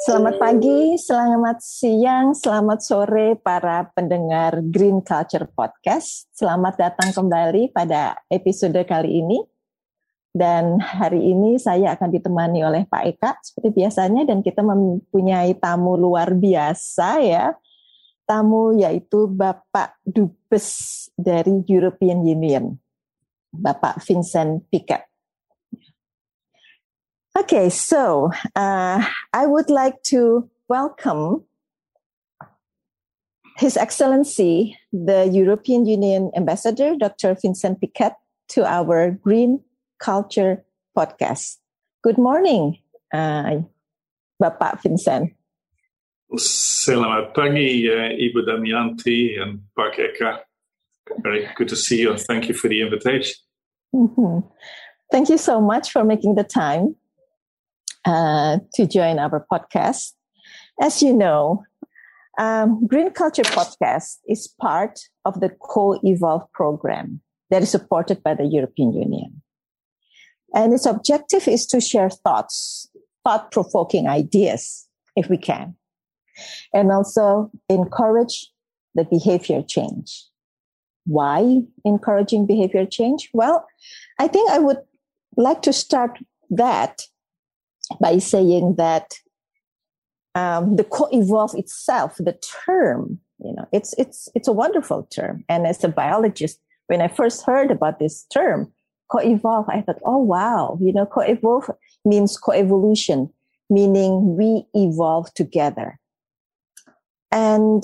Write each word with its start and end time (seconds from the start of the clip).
Selamat 0.00 0.36
pagi, 0.36 1.00
selamat 1.00 1.58
siang, 1.64 2.36
selamat 2.36 2.80
sore 2.84 3.38
para 3.40 3.88
pendengar 3.96 4.60
Green 4.60 5.00
Culture 5.00 5.48
Podcast. 5.48 6.28
Selamat 6.36 6.76
datang 6.76 7.16
kembali 7.16 7.72
pada 7.72 8.20
episode 8.28 8.76
kali 8.84 9.24
ini. 9.24 9.40
Dan 10.28 10.76
hari 10.82 11.30
ini 11.32 11.56
saya 11.56 11.96
akan 11.96 12.10
ditemani 12.10 12.60
oleh 12.60 12.84
Pak 12.84 13.02
Eka 13.16 13.40
seperti 13.40 13.80
biasanya 13.80 14.28
dan 14.28 14.44
kita 14.44 14.60
mempunyai 14.60 15.56
tamu 15.56 15.96
luar 15.96 16.36
biasa 16.36 17.24
ya. 17.24 17.56
Tamu 18.28 18.76
yaitu 18.76 19.30
Bapak 19.30 19.96
Dubes 20.04 21.08
dari 21.16 21.64
European 21.70 22.20
Union, 22.26 22.76
Bapak 23.54 24.02
Vincent 24.06 24.64
Piket. 24.72 25.02
Okay, 27.38 27.70
so 27.70 28.30
uh, 28.56 29.04
I 29.32 29.46
would 29.46 29.70
like 29.70 30.02
to 30.10 30.50
welcome 30.68 31.44
His 33.56 33.76
Excellency, 33.76 34.76
the 34.92 35.26
European 35.26 35.86
Union 35.86 36.30
Ambassador, 36.34 36.96
Dr. 36.96 37.36
Vincent 37.40 37.80
Piket, 37.80 38.14
to 38.56 38.66
our 38.66 39.12
Green 39.12 39.62
Culture 40.00 40.64
podcast. 40.96 41.58
Good 42.02 42.18
morning, 42.18 42.78
uh, 43.14 43.62
Bapak 44.42 44.82
Vincent. 44.82 45.36
Selamat 46.34 47.34
pagi, 47.34 47.86
uh, 47.86 48.14
Ibu 48.14 48.46
Damianti 48.46 49.38
and 49.38 49.66
Pak 49.74 49.98
Eka. 49.98 50.49
Very 51.18 51.48
good 51.56 51.68
to 51.68 51.76
see 51.76 52.00
you. 52.00 52.16
Thank 52.16 52.48
you 52.48 52.54
for 52.54 52.68
the 52.68 52.80
invitation. 52.80 53.34
Mm-hmm. 53.94 54.46
Thank 55.10 55.28
you 55.28 55.38
so 55.38 55.60
much 55.60 55.90
for 55.90 56.04
making 56.04 56.36
the 56.36 56.44
time 56.44 56.94
uh, 58.04 58.58
to 58.74 58.86
join 58.86 59.18
our 59.18 59.44
podcast. 59.50 60.12
As 60.80 61.02
you 61.02 61.12
know, 61.12 61.64
um, 62.38 62.86
Green 62.86 63.10
Culture 63.10 63.42
Podcast 63.42 64.18
is 64.28 64.48
part 64.48 65.00
of 65.24 65.40
the 65.40 65.50
Co-Evolve 65.50 66.50
program 66.52 67.20
that 67.50 67.62
is 67.62 67.70
supported 67.70 68.22
by 68.22 68.34
the 68.34 68.46
European 68.46 68.92
Union. 68.94 69.42
And 70.54 70.72
its 70.72 70.86
objective 70.86 71.46
is 71.48 71.66
to 71.66 71.80
share 71.80 72.08
thoughts, 72.08 72.88
thought 73.24 73.52
provoking 73.52 74.08
ideas, 74.08 74.88
if 75.16 75.28
we 75.28 75.36
can, 75.36 75.74
and 76.72 76.90
also 76.90 77.50
encourage 77.68 78.50
the 78.94 79.04
behavior 79.04 79.62
change. 79.62 80.24
Why 81.10 81.62
encouraging 81.84 82.46
behavior 82.46 82.86
change? 82.86 83.30
Well, 83.32 83.66
I 84.20 84.28
think 84.28 84.48
I 84.48 84.60
would 84.60 84.78
like 85.36 85.60
to 85.62 85.72
start 85.72 86.20
that 86.50 87.02
by 88.00 88.18
saying 88.18 88.76
that 88.76 89.14
um, 90.36 90.76
the 90.76 90.84
co-evolve 90.84 91.56
itself, 91.56 92.16
the 92.18 92.38
term, 92.64 93.18
you 93.42 93.52
know, 93.52 93.66
it's 93.72 93.92
it's 93.98 94.28
it's 94.36 94.46
a 94.46 94.52
wonderful 94.52 95.08
term. 95.10 95.44
And 95.48 95.66
as 95.66 95.82
a 95.82 95.88
biologist, 95.88 96.60
when 96.86 97.02
I 97.02 97.08
first 97.08 97.44
heard 97.44 97.72
about 97.72 97.98
this 97.98 98.24
term, 98.32 98.70
co-evolve, 99.10 99.68
I 99.68 99.80
thought, 99.80 100.00
oh 100.04 100.18
wow, 100.18 100.78
you 100.80 100.92
know, 100.92 101.06
co-evolve 101.06 101.70
means 102.04 102.36
co-evolution, 102.36 103.30
meaning 103.68 104.36
we 104.36 104.64
evolve 104.74 105.34
together. 105.34 105.98
And 107.32 107.82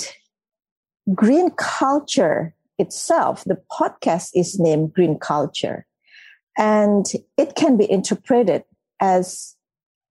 green 1.12 1.50
culture 1.50 2.54
itself, 2.78 3.44
the 3.44 3.60
podcast 3.70 4.30
is 4.34 4.58
named 4.58 4.92
Green 4.92 5.18
Culture. 5.18 5.86
And 6.58 7.06
it 7.36 7.54
can 7.54 7.76
be 7.76 7.90
interpreted 7.90 8.64
as 9.00 9.56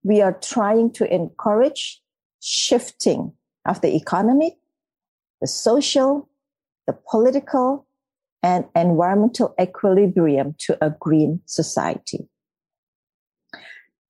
we 0.04 0.22
are 0.22 0.32
trying 0.32 0.92
to 0.92 1.12
encourage 1.12 2.00
shifting 2.40 3.32
of 3.66 3.80
the 3.80 3.96
economic, 3.96 4.54
the 5.40 5.48
social, 5.48 6.28
the 6.86 6.96
political, 7.10 7.86
and 8.42 8.64
environmental 8.76 9.54
equilibrium 9.60 10.54
to 10.58 10.78
a 10.80 10.90
green 10.90 11.40
society. 11.46 12.28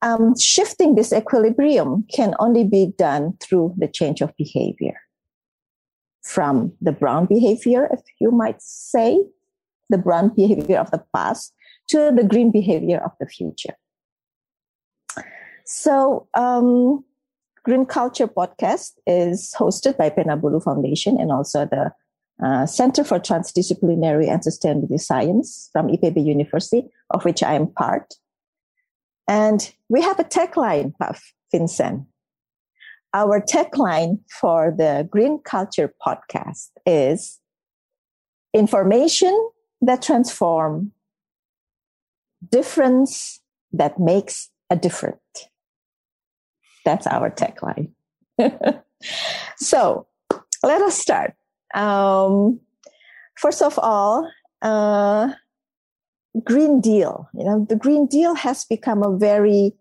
Um, 0.03 0.39
shifting 0.39 0.95
this 0.95 1.13
equilibrium 1.13 2.05
can 2.13 2.35
only 2.39 2.65
be 2.65 2.93
done 2.99 3.39
through 3.41 3.75
the 3.79 3.89
change 3.89 4.21
of 4.21 4.37
behavior. 4.37 5.01
From 6.27 6.73
the 6.81 6.93
brown 6.93 7.27
behavior, 7.27 7.89
if 7.93 8.01
you 8.21 8.33
might 8.33 8.61
say, 8.61 9.23
the 9.89 9.99
brown 9.99 10.31
behavior 10.31 10.79
of 10.79 10.91
the 10.91 11.05
past, 11.15 11.55
to 11.89 12.11
the 12.11 12.25
green 12.25 12.51
behavior 12.51 12.99
of 12.99 13.13
the 13.21 13.27
future. 13.27 13.77
So, 15.65 16.27
um, 16.35 17.05
Green 17.65 17.87
Culture 17.87 18.29
Podcast 18.29 18.93
is 19.07 19.55
hosted 19.59 19.97
by 19.97 20.11
Penabulu 20.11 20.63
Foundation 20.63 21.19
and 21.21 21.33
also 21.33 21.65
the 21.65 21.93
uh, 22.45 22.67
Center 22.67 23.03
for 23.03 23.19
Transdisciplinary 23.19 24.29
and 24.29 24.41
Sustainability 24.43 25.01
Science 25.01 25.71
from 25.73 25.89
IPB 25.89 26.25
University, 26.25 26.85
of 27.11 27.25
which 27.25 27.43
I 27.43 27.55
am 27.55 27.69
part. 27.69 28.15
And 29.29 29.73
we 29.89 30.03
have 30.03 30.21
a 30.21 30.25
tagline, 30.25 30.97
Puff 30.99 31.33
Vincent. 31.51 32.05
Our 33.17 33.41
tagline 33.41 34.19
for 34.29 34.75
the 34.77 35.09
Green 35.11 35.39
Culture 35.39 35.91
Podcast 36.07 36.69
is 36.85 37.41
information 38.53 39.33
that 39.81 40.03
transform, 40.03 40.93
difference 42.51 43.41
that 43.73 43.99
makes 43.99 44.51
a 44.69 44.77
difference. 44.77 45.49
That's 46.85 47.07
our 47.07 47.31
tagline. 47.31 47.93
so 49.57 50.07
let 50.63 50.83
us 50.83 50.99
start. 50.99 51.33
Um, 51.75 52.61
first 53.39 53.63
of 53.63 53.79
all, 53.79 54.31
uh, 54.61 55.33
Green 56.45 56.83
Deal. 56.83 57.31
You 57.33 57.45
know, 57.45 57.67
the 57.67 57.77
Green 57.77 58.07
Deal 58.07 58.35
has 58.35 58.67
become 58.67 59.03
a 59.03 59.17
very 59.17 59.73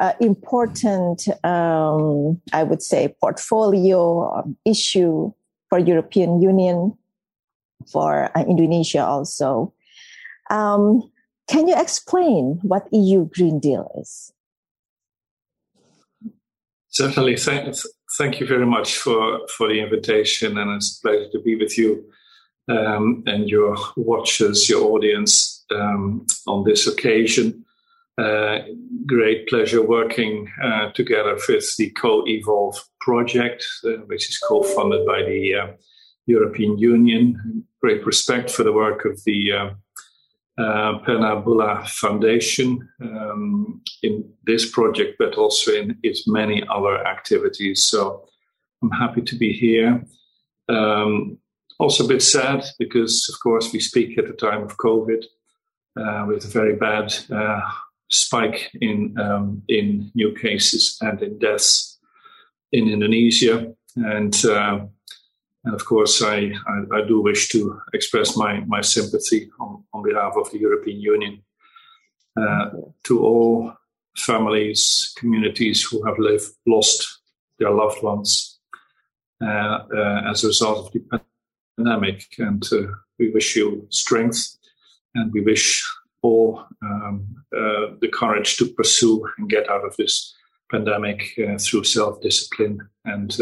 uh, 0.00 0.12
important, 0.20 1.28
um, 1.44 2.40
I 2.52 2.62
would 2.62 2.82
say, 2.82 3.14
portfolio 3.20 4.32
um, 4.38 4.56
issue 4.64 5.32
for 5.68 5.78
European 5.78 6.40
Union, 6.40 6.96
for 7.90 8.30
uh, 8.36 8.44
Indonesia 8.44 9.04
also. 9.04 9.72
Um, 10.50 11.10
can 11.48 11.68
you 11.68 11.74
explain 11.78 12.58
what 12.62 12.88
EU 12.92 13.26
Green 13.26 13.58
Deal 13.58 13.90
is? 14.00 14.32
Certainly. 16.88 17.36
Thank, 17.36 17.74
thank 18.18 18.38
you 18.38 18.46
very 18.46 18.66
much 18.66 18.98
for, 18.98 19.40
for 19.56 19.68
the 19.68 19.80
invitation, 19.80 20.58
and 20.58 20.70
it's 20.72 20.98
a 20.98 21.02
pleasure 21.02 21.30
to 21.32 21.40
be 21.40 21.56
with 21.56 21.78
you 21.78 22.04
um, 22.68 23.22
and 23.26 23.48
your 23.48 23.76
watchers, 23.96 24.68
your 24.68 24.84
audience 24.84 25.64
um, 25.70 26.26
on 26.46 26.64
this 26.64 26.86
occasion. 26.86 27.64
Uh, 28.18 28.58
great 29.06 29.48
pleasure 29.48 29.82
working 29.82 30.46
uh, 30.62 30.90
together 30.92 31.38
with 31.48 31.76
the 31.78 31.90
Co-Evolve 31.90 32.78
project, 33.00 33.64
uh, 33.84 34.02
which 34.06 34.28
is 34.28 34.38
co-funded 34.38 35.06
by 35.06 35.22
the 35.22 35.74
European 36.26 36.78
Union. 36.78 37.64
Great 37.80 38.04
respect 38.06 38.50
for 38.50 38.64
the 38.64 38.72
work 38.72 39.04
of 39.06 39.22
the 39.24 39.52
uh, 39.52 39.70
uh, 40.62 41.36
Bula 41.40 41.84
Foundation 41.86 42.86
um, 43.00 43.80
in 44.02 44.30
this 44.44 44.70
project, 44.70 45.16
but 45.18 45.36
also 45.36 45.72
in 45.72 45.98
its 46.02 46.28
many 46.28 46.62
other 46.68 47.04
activities. 47.06 47.82
So 47.82 48.28
I'm 48.82 48.90
happy 48.90 49.22
to 49.22 49.36
be 49.36 49.52
here. 49.52 50.04
Um, 50.68 51.38
also 51.78 52.04
a 52.04 52.08
bit 52.08 52.22
sad 52.22 52.64
because, 52.78 53.28
of 53.32 53.40
course, 53.40 53.72
we 53.72 53.80
speak 53.80 54.18
at 54.18 54.26
the 54.26 54.34
time 54.34 54.62
of 54.62 54.76
COVID 54.76 55.24
uh, 55.98 56.24
with 56.28 56.44
a 56.44 56.48
very 56.48 56.76
bad 56.76 57.12
spike 58.12 58.70
in 58.80 59.18
um, 59.18 59.62
in 59.68 60.12
new 60.14 60.32
cases 60.34 60.98
and 61.00 61.20
in 61.22 61.38
deaths 61.38 61.98
in 62.70 62.88
Indonesia, 62.88 63.74
and 63.96 64.44
uh, 64.44 64.86
and 65.64 65.74
of 65.74 65.84
course, 65.84 66.22
I, 66.22 66.52
I, 66.66 66.98
I, 66.98 67.06
do 67.06 67.20
wish 67.20 67.48
to 67.50 67.80
express 67.94 68.36
my, 68.36 68.60
my 68.66 68.80
sympathy 68.80 69.48
on, 69.60 69.84
on 69.94 70.02
behalf 70.02 70.34
of 70.36 70.50
the 70.50 70.58
European 70.58 71.00
Union 71.00 71.42
uh, 72.36 72.70
to 73.04 73.20
all 73.20 73.72
families, 74.16 75.12
communities 75.16 75.84
who 75.84 76.04
have 76.04 76.18
lived, 76.18 76.46
lost 76.66 77.20
their 77.60 77.70
loved 77.70 78.02
ones 78.02 78.58
uh, 79.40 79.78
uh, 79.96 80.22
as 80.28 80.42
a 80.42 80.48
result 80.48 80.86
of 80.86 80.92
the 80.92 81.22
pandemic. 81.78 82.26
And 82.38 82.64
uh, 82.72 82.88
we 83.20 83.30
wish 83.30 83.54
you 83.54 83.86
strength 83.90 84.58
and 85.14 85.32
we 85.32 85.42
wish 85.42 85.84
all 86.22 86.64
um, 86.82 87.44
uh, 87.56 87.94
the 88.00 88.08
courage 88.12 88.56
to 88.56 88.66
pursue 88.66 89.26
and 89.38 89.50
get 89.50 89.68
out 89.68 89.84
of 89.84 89.96
this 89.96 90.34
pandemic 90.70 91.38
uh, 91.38 91.58
through 91.58 91.84
self 91.84 92.20
discipline 92.20 92.88
and 93.04 93.36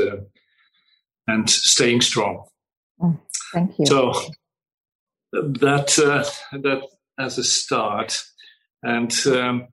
and 1.27 1.49
staying 1.49 2.01
strong. 2.01 2.45
Mm, 3.01 3.19
thank 3.53 3.79
you. 3.79 3.87
So 3.87 4.13
that 5.33 5.99
uh, 5.99 6.59
that 6.59 6.83
as 7.19 7.39
a 7.39 7.45
start, 7.45 8.23
and 8.83 9.15
um, 9.27 9.69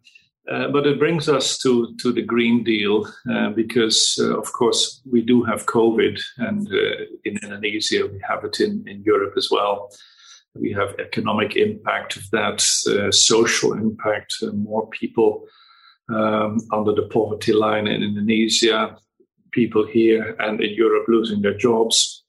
uh, 0.50 0.70
but 0.70 0.88
it 0.88 1.00
brings 1.00 1.28
us 1.28 1.58
to 1.60 1.96
to 1.98 2.12
the 2.12 2.22
Green 2.22 2.64
Deal 2.64 3.06
uh, 3.30 3.50
because, 3.50 4.20
uh, 4.22 4.38
of 4.38 4.52
course, 4.54 5.02
we 5.10 5.22
do 5.22 5.44
have 5.44 5.66
COVID, 5.66 6.22
and 6.38 6.68
uh, 6.68 7.06
in 7.26 7.38
Indonesia 7.44 8.08
we 8.08 8.20
have 8.28 8.44
it 8.46 8.60
in 8.60 8.88
in 8.88 9.04
Europe 9.04 9.34
as 9.38 9.50
well. 9.52 9.90
We 10.56 10.72
have 10.74 11.00
economic 11.00 11.56
impact 11.56 12.18
of 12.18 12.30
that, 12.32 12.66
uh, 12.88 13.12
social 13.12 13.74
impact, 13.74 14.36
more 14.54 14.88
people 14.88 15.46
um, 16.10 16.60
under 16.72 16.94
the 16.94 17.08
poverty 17.12 17.54
line 17.54 17.88
in 17.88 18.02
Indonesia, 18.02 18.98
people 19.52 19.86
here 19.86 20.36
and 20.40 20.62
in 20.62 20.74
Europe 20.74 21.06
losing 21.08 21.42
their 21.42 21.58
jobs 21.58 22.24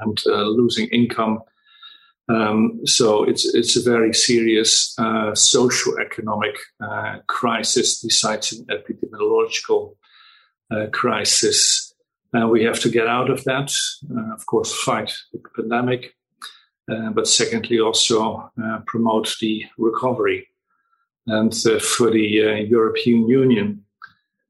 and 0.00 0.20
losing 0.26 0.88
income 0.88 1.40
um, 2.28 2.80
so 2.84 3.24
it's 3.24 3.54
it's 3.54 3.76
a 3.76 3.82
very 3.82 4.12
serious 4.12 4.98
uh, 4.98 5.34
social 5.34 5.98
economic 5.98 6.56
uh, 6.80 7.18
crisis 7.28 8.02
besides 8.02 8.52
an 8.52 8.66
epidemiological 8.66 9.94
uh, 10.70 10.86
crisis. 10.92 11.92
we 12.50 12.64
have 12.64 12.80
to 12.80 12.90
get 12.90 13.06
out 13.06 13.30
of 13.30 13.44
that. 13.44 13.72
Uh, 14.10 14.34
of 14.34 14.44
course, 14.46 14.74
fight 14.74 15.12
the 15.32 15.40
pandemic, 15.54 16.15
uh, 16.90 17.10
but 17.10 17.28
secondly 17.28 17.80
also 17.80 18.50
uh, 18.62 18.78
promote 18.86 19.36
the 19.40 19.64
recovery. 19.78 20.48
And 21.26 21.52
for 21.54 22.10
the 22.10 22.66
European 22.68 23.28
Union, 23.28 23.84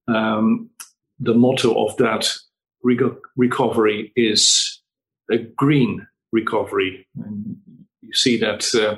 um, 0.09 0.71
the 1.19 1.35
motto 1.35 1.73
of 1.87 1.97
that 1.97 2.31
re- 2.83 2.99
recovery 3.37 4.13
is 4.15 4.83
a 5.31 5.39
green 5.39 6.07
recovery. 6.33 7.07
And 7.25 7.57
you 8.03 8.13
see 8.13 8.37
that 8.39 8.75
uh, 8.75 8.97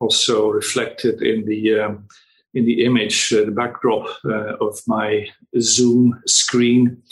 also 0.00 0.50
reflected 0.50 1.22
in 1.22 1.44
the 1.46 1.80
um, 1.80 2.08
in 2.54 2.64
the 2.64 2.84
image, 2.84 3.32
uh, 3.32 3.44
the 3.44 3.50
backdrop 3.50 4.06
uh, 4.24 4.54
of 4.60 4.80
my 4.86 5.26
Zoom 5.60 6.22
screen, 6.26 7.02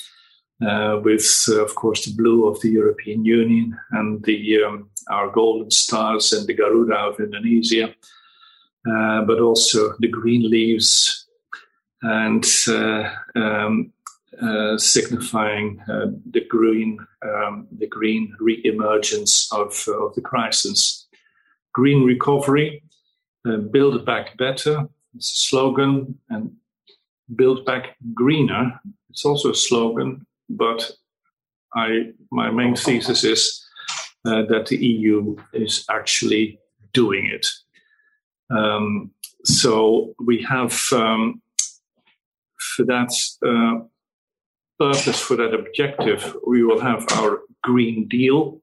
uh, 0.66 1.00
with 1.02 1.46
uh, 1.48 1.64
of 1.64 1.74
course 1.74 2.04
the 2.04 2.14
blue 2.14 2.46
of 2.46 2.60
the 2.60 2.70
European 2.70 3.24
Union 3.24 3.76
and 3.90 4.22
the 4.24 4.62
um, 4.62 4.88
our 5.10 5.30
golden 5.30 5.70
stars 5.70 6.32
and 6.32 6.46
the 6.46 6.54
Garuda 6.54 6.96
of 6.96 7.20
Indonesia, 7.20 7.94
uh, 8.88 9.22
but 9.22 9.40
also 9.40 9.94
the 9.98 10.08
green 10.08 10.48
leaves 10.48 11.26
and 12.02 12.44
um, 13.34 13.92
uh, 14.40 14.76
signifying 14.78 15.80
uh, 15.88 16.06
the 16.30 16.44
green 16.48 16.98
um, 17.22 17.68
the 17.70 17.86
green 17.86 18.34
re-emergence 18.40 19.52
of, 19.52 19.84
uh, 19.86 20.06
of 20.06 20.14
the 20.14 20.20
crisis. 20.20 21.06
Green 21.74 22.04
recovery, 22.04 22.82
uh, 23.48 23.58
build 23.58 24.04
back 24.04 24.36
better. 24.38 24.88
It's 25.14 25.32
a 25.32 25.40
slogan, 25.48 26.18
and 26.28 26.52
build 27.36 27.64
back 27.64 27.96
greener. 28.14 28.80
It's 29.10 29.24
also 29.24 29.50
a 29.50 29.54
slogan, 29.54 30.26
but 30.56 30.90
I 31.74 32.12
my 32.30 32.50
main 32.50 32.76
thesis 32.76 33.24
is 33.24 33.66
uh, 34.26 34.42
that 34.48 34.66
the 34.66 34.76
EU 34.76 35.36
is 35.52 35.84
actually 35.90 36.60
doing 36.92 37.26
it. 37.26 37.46
Um, 38.50 39.10
so 39.44 40.14
we 40.20 40.42
have 40.42 40.78
um, 40.92 41.42
for 42.58 42.84
that 42.84 43.12
purpose, 44.78 45.20
for 45.20 45.36
that 45.36 45.54
objective, 45.54 46.36
we 46.46 46.62
will 46.62 46.80
have 46.80 47.06
our 47.12 47.40
Green 47.62 48.08
Deal 48.08 48.60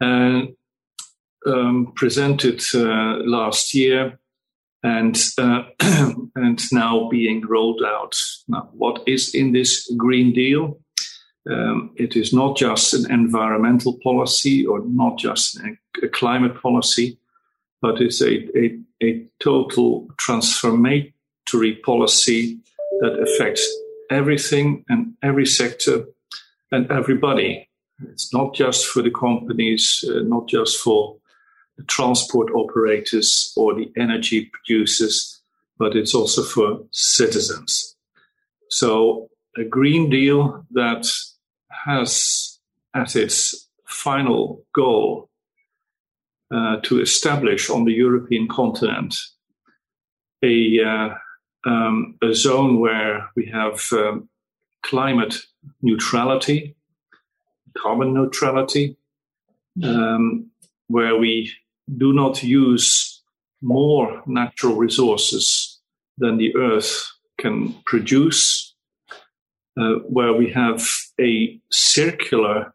and 0.00 0.54
um, 1.46 1.92
presented 1.94 2.60
uh, 2.74 3.18
last 3.24 3.74
year 3.74 4.18
and 4.86 5.20
uh, 5.36 5.64
and 6.36 6.62
now 6.70 7.08
being 7.08 7.44
rolled 7.44 7.82
out. 7.84 8.14
Now, 8.46 8.68
what 8.72 9.02
is 9.06 9.34
in 9.34 9.52
this 9.52 9.92
Green 9.96 10.32
Deal? 10.32 10.78
Um, 11.50 11.90
it 11.96 12.14
is 12.14 12.32
not 12.32 12.56
just 12.56 12.94
an 12.94 13.10
environmental 13.10 13.98
policy 14.02 14.64
or 14.64 14.82
not 14.86 15.18
just 15.18 15.58
a, 16.02 16.08
climate 16.08 16.60
policy, 16.60 17.18
but 17.82 18.00
it's 18.00 18.20
a, 18.20 18.34
a, 18.56 18.78
a 19.02 19.26
total 19.40 20.08
transformatory 20.18 21.76
policy 21.84 22.58
that 23.00 23.18
affects 23.22 23.66
everything 24.10 24.84
and 24.88 25.14
every 25.22 25.46
sector 25.46 26.04
and 26.70 26.90
everybody. 26.92 27.68
It's 28.10 28.32
not 28.32 28.54
just 28.54 28.86
for 28.86 29.02
the 29.02 29.10
companies, 29.10 30.04
uh, 30.08 30.20
not 30.20 30.48
just 30.48 30.78
for 30.78 31.16
transport 31.86 32.50
operators 32.54 33.52
or 33.56 33.74
the 33.74 33.90
energy 33.96 34.50
producers, 34.52 35.40
but 35.78 35.94
it's 35.96 36.14
also 36.14 36.42
for 36.42 36.80
citizens. 36.90 37.96
So 38.70 39.28
a 39.56 39.64
Green 39.64 40.10
Deal 40.10 40.64
that 40.72 41.06
has 41.70 42.58
as 42.94 43.14
its 43.14 43.68
final 43.84 44.64
goal 44.74 45.28
uh, 46.54 46.76
to 46.82 47.00
establish 47.00 47.70
on 47.70 47.84
the 47.84 47.92
European 47.92 48.48
continent 48.48 49.16
a 50.42 50.80
uh, 50.80 51.14
um, 51.68 52.16
a 52.22 52.32
zone 52.32 52.78
where 52.80 53.28
we 53.34 53.46
have 53.46 53.84
um, 53.92 54.28
climate 54.82 55.36
neutrality, 55.82 56.76
carbon 57.76 58.14
neutrality, 58.14 58.96
um, 59.82 60.50
where 60.86 61.16
we 61.16 61.52
do 61.96 62.12
not 62.12 62.42
use 62.42 63.22
more 63.62 64.22
natural 64.26 64.76
resources 64.76 65.80
than 66.18 66.36
the 66.36 66.54
earth 66.56 67.10
can 67.38 67.74
produce, 67.84 68.74
uh, 69.78 69.94
where 70.08 70.32
we 70.32 70.50
have 70.50 70.86
a 71.20 71.60
circular 71.70 72.74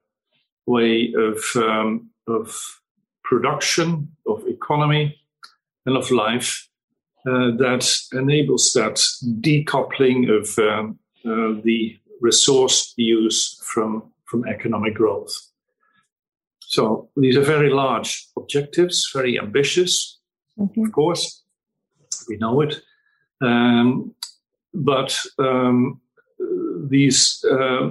way 0.65 1.13
of, 1.17 1.37
um, 1.55 2.09
of 2.27 2.79
production, 3.23 4.09
of 4.27 4.45
economy, 4.47 5.17
and 5.85 5.97
of 5.97 6.11
life 6.11 6.67
uh, 7.25 7.51
that 7.57 7.87
enables 8.13 8.73
that 8.73 8.95
decoupling 9.41 10.29
of 10.29 10.57
um, 10.59 10.99
uh, 11.25 11.59
the 11.63 11.97
resource 12.19 12.93
use 12.97 13.59
from, 13.63 14.11
from 14.25 14.47
economic 14.47 14.93
growth. 14.93 15.50
So 16.71 17.09
these 17.17 17.35
are 17.35 17.43
very 17.43 17.69
large 17.69 18.29
objectives, 18.37 19.11
very 19.13 19.37
ambitious, 19.37 20.19
mm-hmm. 20.57 20.85
of 20.85 20.91
course. 20.93 21.43
We 22.29 22.37
know 22.37 22.61
it. 22.61 22.81
Um, 23.41 24.15
but 24.73 25.19
um, 25.37 25.99
these 26.89 27.43
uh, 27.43 27.89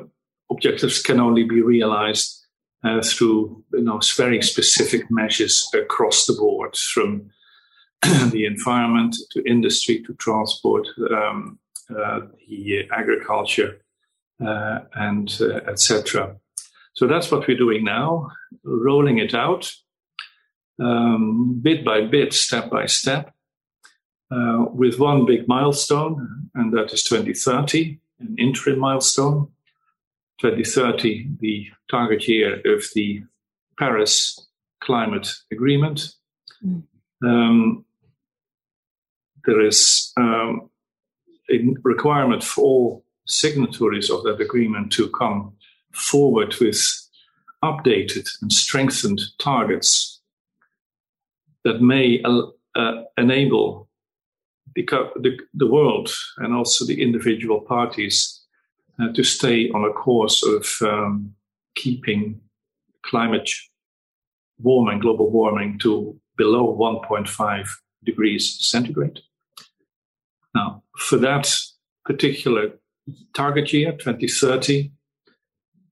objectives 0.50 1.02
can 1.02 1.21
only 1.21 1.45
be 1.45 1.61
realized 1.61 2.47
uh, 2.83 3.02
through 3.02 3.62
you 3.75 3.83
know, 3.83 4.00
very 4.16 4.40
specific 4.40 5.11
measures 5.11 5.69
across 5.75 6.25
the 6.25 6.33
board, 6.33 6.75
from 6.75 7.31
the 8.31 8.47
environment 8.47 9.14
to 9.33 9.47
industry 9.47 10.02
to 10.07 10.14
transport, 10.14 10.88
um, 11.11 11.59
uh, 11.90 12.21
the 12.49 12.88
agriculture, 12.97 13.83
uh, 14.43 14.78
and 14.95 15.37
uh, 15.43 15.71
etc. 15.71 16.35
So 17.00 17.07
that's 17.07 17.30
what 17.30 17.49
we're 17.49 17.57
doing 17.57 17.83
now, 17.83 18.30
rolling 18.62 19.16
it 19.16 19.35
out 19.35 19.73
um, 20.78 21.59
bit 21.62 21.83
by 21.83 22.02
bit, 22.02 22.35
step 22.35 22.69
by 22.69 22.85
step, 22.85 23.33
uh, 24.30 24.66
with 24.71 24.99
one 24.99 25.25
big 25.25 25.49
milestone, 25.49 26.50
and 26.54 26.75
that 26.75 26.92
is 26.92 27.02
2030, 27.04 27.99
an 28.19 28.37
interim 28.37 28.78
milestone. 28.78 29.49
2030, 30.42 31.37
the 31.40 31.69
target 31.90 32.28
year 32.28 32.61
of 32.66 32.85
the 32.95 33.23
Paris 33.78 34.38
Climate 34.83 35.33
Agreement. 35.50 36.12
Mm. 36.62 36.83
Um, 37.25 37.87
there 39.47 39.62
is 39.62 40.12
um, 40.19 40.69
a 41.50 41.64
requirement 41.83 42.45
for 42.45 42.62
all 42.62 43.04
signatories 43.26 44.11
of 44.11 44.23
that 44.25 44.38
agreement 44.38 44.92
to 44.92 45.09
come 45.09 45.54
forward 45.92 46.54
with 46.61 46.80
updated 47.62 48.28
and 48.40 48.52
strengthened 48.52 49.20
targets 49.38 50.20
that 51.64 51.82
may 51.82 52.23
uh, 52.75 53.02
enable 53.18 53.88
the, 54.75 54.85
the, 55.16 55.37
the, 55.54 55.66
world 55.66 56.11
and 56.38 56.54
also 56.54 56.87
the 56.87 57.02
individual 57.02 57.61
parties 57.61 58.40
uh, 59.00 59.12
to 59.12 59.23
stay 59.23 59.68
on 59.70 59.85
a 59.85 59.92
course 59.92 60.44
of 60.47 60.66
um, 60.88 61.35
keeping 61.75 62.40
climate 63.04 63.50
warming, 64.59 65.00
global 65.00 65.30
warming, 65.30 65.78
to 65.80 66.18
below 66.37 66.76
1.5 66.76 67.68
degrees 68.04 68.56
centigrade. 68.61 69.20
Now, 70.54 70.82
for 70.97 71.16
that 71.18 71.52
particular 72.04 72.73
target 73.35 73.73
year, 73.73 73.92
2030, 73.92 74.92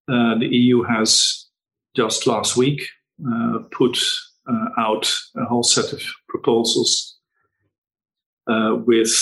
uh, 0.09 0.39
the 0.39 0.47
EU 0.47 0.83
has 0.83 1.47
just 1.95 2.27
last 2.27 2.57
week 2.57 2.83
uh, 3.27 3.59
put 3.71 3.99
uh, 4.49 4.69
out 4.79 5.13
a 5.37 5.45
whole 5.45 5.63
set 5.63 5.93
of 5.93 6.03
proposals 6.29 7.19
uh, 8.49 8.77
with 8.87 9.13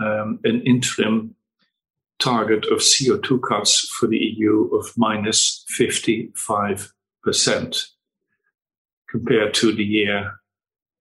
um, 0.00 0.40
an 0.44 0.60
interim 0.62 1.36
target 2.18 2.66
of 2.66 2.78
CO2 2.78 3.40
cuts 3.46 3.88
for 3.88 4.08
the 4.08 4.16
EU 4.16 4.68
of 4.74 4.92
minus 4.96 5.64
55% 5.78 6.90
compared 9.08 9.54
to 9.54 9.72
the 9.72 9.84
year 9.84 10.32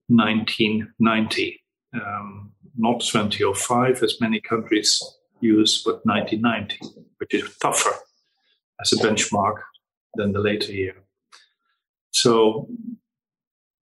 1990. 0.08 1.60
Um, 1.94 2.52
not 2.78 3.02
2005, 3.02 4.04
as 4.04 4.22
many 4.22 4.40
countries 4.40 5.04
use, 5.40 5.82
but 5.84 6.06
1990, 6.06 6.78
which 7.18 7.34
is 7.34 7.58
tougher 7.58 7.92
as 8.82 8.94
a 8.94 8.98
benchmark 8.98 9.58
than 10.16 10.34
the 10.34 10.40
later 10.40 10.72
year. 10.72 10.96
So, 12.12 12.68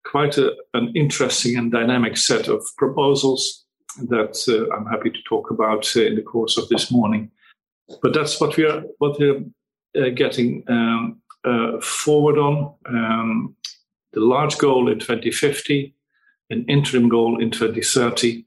quite 0.04 0.38
a, 0.38 0.54
an 0.74 0.92
interesting 0.94 1.56
and 1.56 1.70
dynamic 1.70 2.16
set 2.16 2.48
of 2.48 2.64
proposals 2.76 3.64
that 4.08 4.36
uh, 4.48 4.74
I'm 4.74 4.86
happy 4.86 5.10
to 5.10 5.22
talk 5.28 5.50
about 5.50 5.90
uh, 5.96 6.02
in 6.02 6.14
the 6.14 6.22
course 6.22 6.56
of 6.56 6.68
this 6.68 6.90
morning. 6.90 7.30
But 8.02 8.14
that's 8.14 8.40
what 8.40 8.56
we 8.56 8.64
are 8.64 8.82
what 8.98 9.18
we're 9.18 9.44
uh, 9.96 10.10
getting 10.10 10.64
um, 10.68 11.20
uh, 11.44 11.80
forward 11.80 12.38
on. 12.38 12.74
Um, 12.86 13.56
the 14.12 14.20
large 14.20 14.58
goal 14.58 14.90
in 14.90 14.98
2050, 14.98 15.94
an 16.50 16.64
interim 16.68 17.08
goal 17.08 17.40
in 17.40 17.50
2030, 17.50 18.44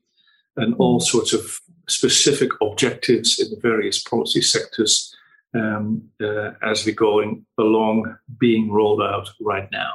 and 0.57 0.75
all 0.77 0.99
sorts 0.99 1.33
of 1.33 1.59
specific 1.87 2.51
objectives 2.61 3.39
in 3.39 3.49
the 3.49 3.59
various 3.59 4.01
policy 4.01 4.41
sectors 4.41 5.15
um, 5.53 6.09
uh, 6.21 6.51
as 6.63 6.85
we're 6.85 6.95
going 6.95 7.45
along 7.57 8.17
being 8.39 8.71
rolled 8.71 9.01
out 9.01 9.29
right 9.41 9.69
now. 9.71 9.93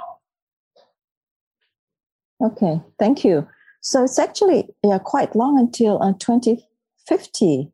Okay, 2.42 2.80
thank 2.98 3.24
you. 3.24 3.48
So 3.80 4.04
it's 4.04 4.18
actually 4.18 4.68
yeah, 4.82 4.98
quite 4.98 5.34
long 5.34 5.58
until 5.58 6.02
uh, 6.02 6.12
2050 6.18 7.70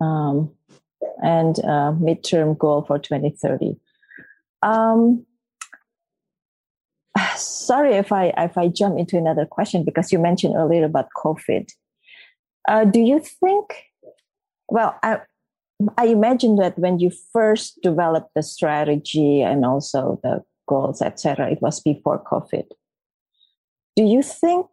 um, 0.00 0.50
and 1.22 1.58
uh, 1.60 1.92
midterm 1.92 2.58
goal 2.58 2.82
for 2.82 2.98
2030. 2.98 3.76
Um, 4.62 5.24
sorry 7.36 7.94
if 7.94 8.12
I 8.12 8.32
if 8.36 8.58
I 8.58 8.68
jump 8.68 8.98
into 8.98 9.16
another 9.16 9.46
question 9.46 9.84
because 9.84 10.12
you 10.12 10.18
mentioned 10.18 10.56
earlier 10.56 10.84
about 10.84 11.08
COVID. 11.16 11.70
Uh, 12.68 12.84
do 12.84 13.00
you 13.00 13.20
think? 13.20 13.84
Well, 14.68 14.96
I, 15.02 15.20
I 15.96 16.06
imagine 16.06 16.56
that 16.56 16.78
when 16.78 16.98
you 16.98 17.10
first 17.32 17.80
developed 17.82 18.30
the 18.34 18.42
strategy 18.42 19.42
and 19.42 19.64
also 19.64 20.20
the 20.22 20.42
goals, 20.68 21.02
etc., 21.02 21.50
it 21.50 21.62
was 21.62 21.80
before 21.80 22.22
COVID. 22.24 22.66
Do 23.96 24.04
you 24.04 24.22
think 24.22 24.66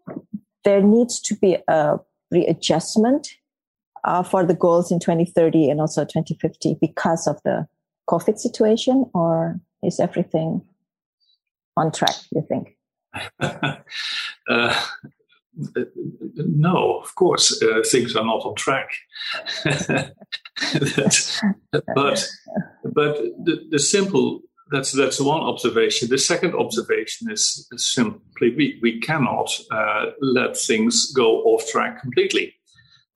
there 0.63 0.81
needs 0.81 1.19
to 1.21 1.35
be 1.35 1.57
a 1.67 1.97
readjustment 2.31 3.29
uh, 4.03 4.23
for 4.23 4.45
the 4.45 4.53
goals 4.53 4.91
in 4.91 4.99
2030 4.99 5.69
and 5.69 5.81
also 5.81 6.03
2050 6.05 6.77
because 6.79 7.27
of 7.27 7.39
the 7.43 7.67
COVID 8.09 8.37
situation, 8.39 9.09
or 9.13 9.59
is 9.83 9.99
everything 9.99 10.61
on 11.75 11.91
track? 11.91 12.15
You 12.31 12.45
think? 12.47 12.77
uh, 14.49 14.85
no, 16.35 16.99
of 16.99 17.15
course, 17.15 17.61
uh, 17.61 17.81
things 17.91 18.15
are 18.15 18.25
not 18.25 18.45
on 18.45 18.55
track. 18.55 18.89
but 21.95 22.27
but 22.83 23.17
the, 23.43 23.67
the 23.69 23.79
simple 23.79 24.41
that's 24.71 24.91
that's 24.91 25.19
one 25.19 25.41
observation. 25.41 26.09
The 26.09 26.17
second 26.17 26.55
observation 26.55 27.31
is, 27.31 27.67
simply 27.75 28.55
we, 28.55 28.79
we 28.81 28.99
cannot 28.99 29.49
uh, 29.71 30.07
let 30.21 30.57
things 30.57 31.11
go 31.11 31.41
off 31.43 31.67
track 31.67 32.01
completely 32.01 32.53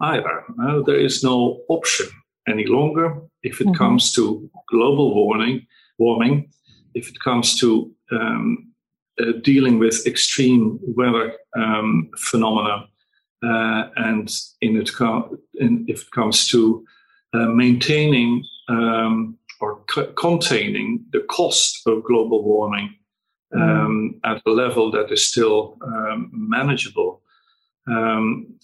either. 0.02 0.44
Uh, 0.62 0.82
there 0.82 1.00
is 1.00 1.24
no 1.24 1.62
option 1.70 2.08
any 2.48 2.66
longer 2.66 3.22
if 3.44 3.62
it 3.62 3.68
mm-hmm. 3.68 3.76
comes 3.76 4.12
to 4.14 4.50
global 4.70 5.14
warming. 5.16 5.66
Warming, 6.00 6.50
if 6.96 7.08
it 7.08 7.20
comes 7.20 7.60
to 7.60 7.94
um, 8.12 8.73
uh, 9.20 9.34
dealing 9.44 9.80
with 9.80 10.06
extreme 10.08 10.80
weather 10.82 11.34
um, 11.56 12.10
phenomena, 12.18 12.88
uh, 13.44 13.90
and 13.96 14.32
in 14.62 14.78
it 14.78 14.92
com- 14.94 15.38
in, 15.56 15.86
if 15.88 16.04
it 16.04 16.12
comes 16.12 16.48
to 16.48 16.86
uh, 17.34 17.46
maintaining 17.46 18.44
um, 18.70 19.38
or 19.60 19.84
c- 19.94 20.08
containing 20.16 21.06
the 21.12 21.20
cost 21.22 21.86
of 21.88 22.04
global 22.04 22.44
warming 22.44 22.96
um, 23.54 24.20
mm. 24.24 24.30
at 24.30 24.42
a 24.46 24.50
level 24.50 24.92
that 24.92 25.12
is 25.12 25.26
still 25.26 25.78
um, 25.86 26.30
manageable. 26.34 27.22
Um, 27.88 28.56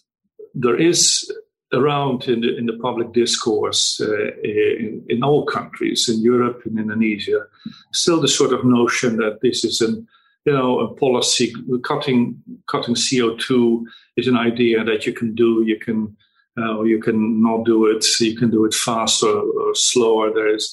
there 0.54 0.78
is 0.78 1.32
around 1.74 2.24
in 2.28 2.42
the, 2.42 2.58
in 2.58 2.66
the 2.66 2.78
public 2.82 3.14
discourse 3.14 4.02
uh, 4.02 4.32
in, 4.44 5.06
in 5.08 5.24
all 5.24 5.46
countries, 5.46 6.10
in 6.10 6.20
Europe, 6.22 6.64
in 6.66 6.80
Indonesia, 6.80 7.46
still 7.94 8.20
the 8.20 8.28
sort 8.28 8.54
of 8.54 8.66
notion 8.66 9.18
that 9.18 9.40
this 9.42 9.64
is 9.64 9.82
an 9.82 10.08
you 10.50 10.58
know 10.58 10.80
a 10.80 10.94
policy 10.96 11.54
cutting 11.84 12.42
cutting 12.68 12.96
CO 12.96 13.36
two 13.36 13.86
is 14.18 14.28
an 14.28 14.36
idea 14.36 14.84
that 14.84 15.06
you 15.06 15.14
can 15.14 15.36
do. 15.36 15.64
You 15.64 15.78
can 15.78 16.18
uh, 16.60 16.82
you 16.82 17.00
can 17.00 17.20
not 17.42 17.66
do 17.66 17.86
it. 17.86 18.04
You 18.20 18.36
can 18.36 18.50
do 18.50 18.66
it 18.66 18.74
faster 18.74 19.34
or 19.62 19.76
slower. 19.76 20.34
There 20.34 20.54
is 20.56 20.66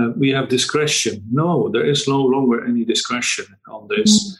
uh, 0.00 0.10
we 0.16 0.30
have 0.30 0.48
discretion. 0.48 1.22
No, 1.30 1.68
there 1.68 1.84
is 1.84 2.08
no 2.08 2.20
longer 2.34 2.64
any 2.64 2.84
discretion 2.84 3.46
on 3.68 3.88
this. 3.88 4.10
Mm-hmm. 4.12 4.36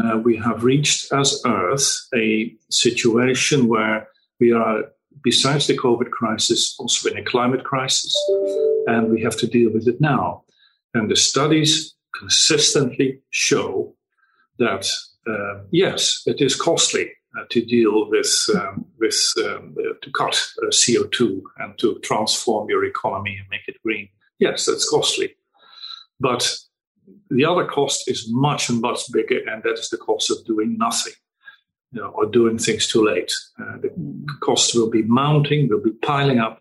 Uh, 0.00 0.16
we 0.18 0.36
have 0.36 0.64
reached 0.64 1.12
as 1.12 1.42
Earth 1.46 1.88
a 2.14 2.54
situation 2.70 3.68
where 3.68 4.08
we 4.40 4.52
are, 4.52 4.84
besides 5.22 5.66
the 5.66 5.76
COVID 5.76 6.10
crisis, 6.10 6.74
also 6.78 7.10
in 7.10 7.18
a 7.18 7.22
climate 7.22 7.64
crisis, 7.64 8.14
and 8.86 9.10
we 9.10 9.22
have 9.22 9.36
to 9.36 9.46
deal 9.46 9.70
with 9.72 9.86
it 9.86 10.00
now. 10.00 10.42
And 10.94 11.10
the 11.10 11.16
studies 11.16 11.94
consistently 12.18 13.20
show 13.30 13.94
that 14.58 14.88
uh, 15.26 15.60
yes, 15.70 16.22
it 16.26 16.40
is 16.40 16.54
costly 16.54 17.10
uh, 17.36 17.44
to 17.50 17.64
deal 17.64 18.08
with 18.08 18.46
um, 18.54 18.86
with 18.98 19.32
um, 19.44 19.74
uh, 19.78 19.94
to 20.02 20.10
cut 20.12 20.40
uh, 20.62 20.70
CO 20.70 21.04
two 21.04 21.42
and 21.58 21.76
to 21.78 21.98
transform 22.00 22.68
your 22.68 22.84
economy 22.84 23.36
and 23.38 23.48
make 23.50 23.66
it 23.68 23.82
green. 23.82 24.08
Yes, 24.38 24.66
that's 24.66 24.88
costly. 24.88 25.34
But 26.20 26.56
the 27.30 27.44
other 27.44 27.66
cost 27.66 28.08
is 28.08 28.28
much 28.30 28.68
and 28.68 28.80
much 28.80 29.00
bigger, 29.12 29.40
and 29.48 29.62
that 29.62 29.78
is 29.78 29.90
the 29.90 29.96
cost 29.96 30.30
of 30.30 30.44
doing 30.44 30.76
nothing 30.78 31.14
you 31.94 32.00
know, 32.00 32.08
or 32.08 32.26
doing 32.26 32.58
things 32.58 32.88
too 32.88 33.04
late. 33.04 33.32
Uh, 33.60 33.78
the 33.78 34.26
cost 34.40 34.74
will 34.74 34.90
be 34.90 35.02
mounting, 35.02 35.68
will 35.68 35.80
be 35.80 35.92
piling 36.02 36.40
up, 36.40 36.60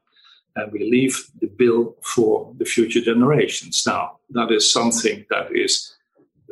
and 0.55 0.71
we 0.71 0.89
leave 0.89 1.17
the 1.41 1.47
bill 1.47 1.95
for 2.03 2.53
the 2.57 2.65
future 2.65 3.01
generations. 3.01 3.83
Now, 3.85 4.19
that 4.29 4.51
is 4.51 4.71
something 4.71 5.25
that 5.31 5.47
is 5.51 5.95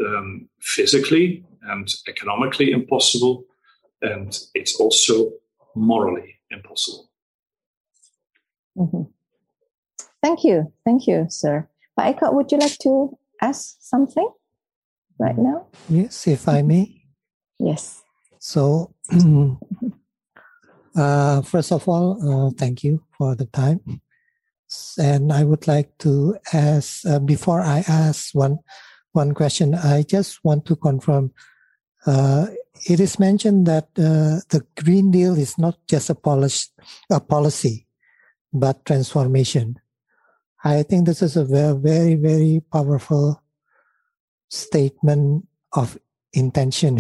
um, 0.05 0.50
physically 0.60 1.43
and 1.63 1.88
economically 2.07 2.71
impossible, 2.71 3.45
and 4.01 4.38
it's 4.53 4.75
also 4.79 5.31
morally 5.75 6.39
impossible. 6.50 7.10
Mm-hmm. 8.77 9.03
Thank 10.24 10.43
you. 10.43 10.71
Thank 10.86 11.07
you, 11.07 11.27
sir. 11.29 11.67
Pak 11.98 12.17
Eko, 12.17 12.33
would 12.33 12.51
you 12.51 12.57
like 12.57 12.77
to 12.79 13.17
ask 13.41 13.77
something 13.79 14.29
right 15.19 15.38
now? 15.38 15.67
Yes, 15.89 16.27
if 16.27 16.48
I 16.48 16.62
may. 16.62 17.03
Yes. 17.60 18.03
So, 18.39 18.93
uh, 20.95 21.41
first 21.41 21.71
of 21.71 21.88
all, 21.88 22.17
uh, 22.21 22.51
thank 22.57 22.83
you 22.83 23.03
for 23.17 23.36
the 23.36 23.45
time. 23.45 24.01
And 24.98 25.33
I 25.33 25.43
would 25.43 25.67
like 25.67 25.98
to 26.00 26.38
ask, 26.53 27.05
uh, 27.05 27.19
before 27.19 27.62
I 27.62 27.83
ask 27.88 28.33
one, 28.33 28.60
one 29.13 29.34
question, 29.34 29.75
I 29.75 30.03
just 30.03 30.44
want 30.44 30.65
to 30.65 30.75
confirm. 30.75 31.32
Uh, 32.06 32.48
it 32.88 33.00
is 33.00 33.20
mentioned 33.20 33.68
that 33.68 33.89
uh, 33.98 34.41
the 34.50 34.65
Green 34.82 35.12
Deal 35.12 35.38
is 35.38 35.58
not 35.58 35.77
just 35.88 36.10
a 36.10 36.15
policy, 36.15 36.70
a 37.10 37.20
policy, 37.20 37.88
but 38.53 38.86
transformation. 38.86 39.80
I 40.63 40.84
think 40.84 41.06
this 41.06 41.22
is 41.22 41.36
a 41.38 41.46
very, 41.46 42.15
very, 42.15 42.62
powerful 42.72 43.41
statement 44.50 45.48
of 45.74 45.98
intention 46.34 47.00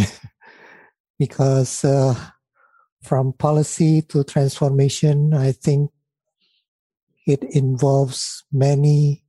because 1.19 1.85
uh, 1.85 2.15
from 3.03 3.33
policy 3.33 4.01
to 4.03 4.23
transformation, 4.23 5.33
I 5.33 5.51
think 5.51 5.91
it 7.27 7.43
involves 7.43 8.43
many 8.51 9.23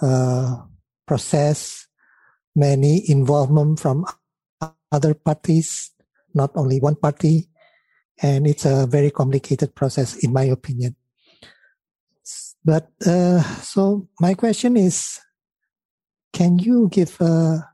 uh, 0.00 0.62
process, 1.06 1.86
many 2.54 3.02
involvement 3.10 3.80
from 3.80 4.04
other 4.90 5.14
parties, 5.14 5.90
not 6.34 6.50
only 6.54 6.80
one 6.80 6.96
party, 6.96 7.48
and 8.22 8.46
it's 8.46 8.64
a 8.64 8.86
very 8.86 9.10
complicated 9.10 9.74
process, 9.74 10.16
in 10.16 10.32
my 10.32 10.44
opinion. 10.44 10.96
But 12.64 12.90
uh, 13.04 13.42
so 13.62 14.08
my 14.20 14.34
question 14.34 14.76
is, 14.76 15.18
can 16.32 16.58
you 16.58 16.88
give 16.90 17.20
a 17.20 17.68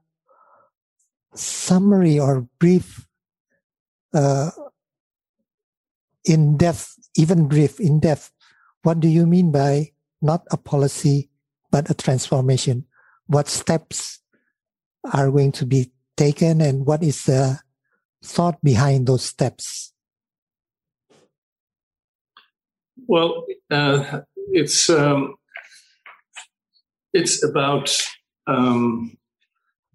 summary 1.35 2.19
or 2.19 2.49
brief, 2.59 3.07
uh, 4.15 4.51
in 6.25 6.57
depth, 6.57 6.97
even 7.17 7.49
brief, 7.49 7.79
in 7.79 8.01
depth, 8.01 8.33
what 8.83 9.01
do 9.01 9.09
you 9.09 9.27
mean 9.27 9.53
by 9.53 9.93
not 10.23 10.47
a 10.51 10.57
policy, 10.57 11.31
but 11.71 11.91
a 11.91 11.95
transformation? 11.95 12.88
What 13.29 13.49
steps 13.49 14.21
are 15.13 15.31
going 15.31 15.53
to 15.53 15.67
be 15.67 15.93
taken 16.17 16.61
and 16.61 16.85
what 16.85 17.03
is 17.03 17.25
the 17.25 17.61
thought 18.25 18.61
behind 18.63 19.07
those 19.07 19.25
steps? 19.25 19.93
Well, 23.07 23.47
uh, 23.71 24.21
it's 24.53 24.91
um, 24.91 25.37
it's 27.13 27.43
about, 27.43 27.97
um, 28.47 29.17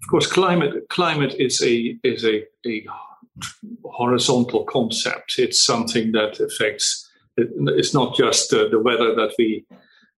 of 0.02 0.10
course, 0.10 0.28
climate. 0.28 0.90
Climate 0.90 1.36
is 1.38 1.62
a 1.62 1.98
is 2.04 2.26
a, 2.26 2.44
a 2.66 2.86
horizontal 3.86 4.64
concept. 4.66 5.36
It's 5.38 5.60
something 5.60 6.12
that 6.14 6.40
affects. 6.40 7.10
It's 7.38 7.94
not 7.94 8.16
just 8.16 8.54
uh, 8.54 8.68
the 8.70 8.80
weather 8.80 9.16
that 9.16 9.34
we 9.38 9.66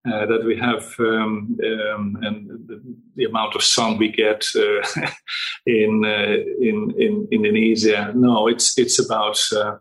uh, 0.06 0.26
that 0.26 0.44
we 0.46 0.58
have 0.58 0.84
um, 1.00 1.58
um, 1.64 2.18
and 2.22 2.48
the, 2.68 2.82
the, 3.16 3.26
amount 3.26 3.56
of 3.56 3.64
sun 3.64 3.98
we 3.98 4.12
get 4.12 4.46
uh, 4.56 4.82
in, 5.66 6.04
uh, 6.06 6.36
in, 6.62 6.94
in 6.98 7.28
Indonesia. 7.32 8.12
No, 8.16 8.48
it's 8.48 8.78
it's 8.78 9.00
about 9.00 9.40
uh, 9.52 9.78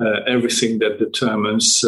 uh, 0.00 0.20
everything 0.26 0.78
that 0.78 0.98
determines 0.98 1.84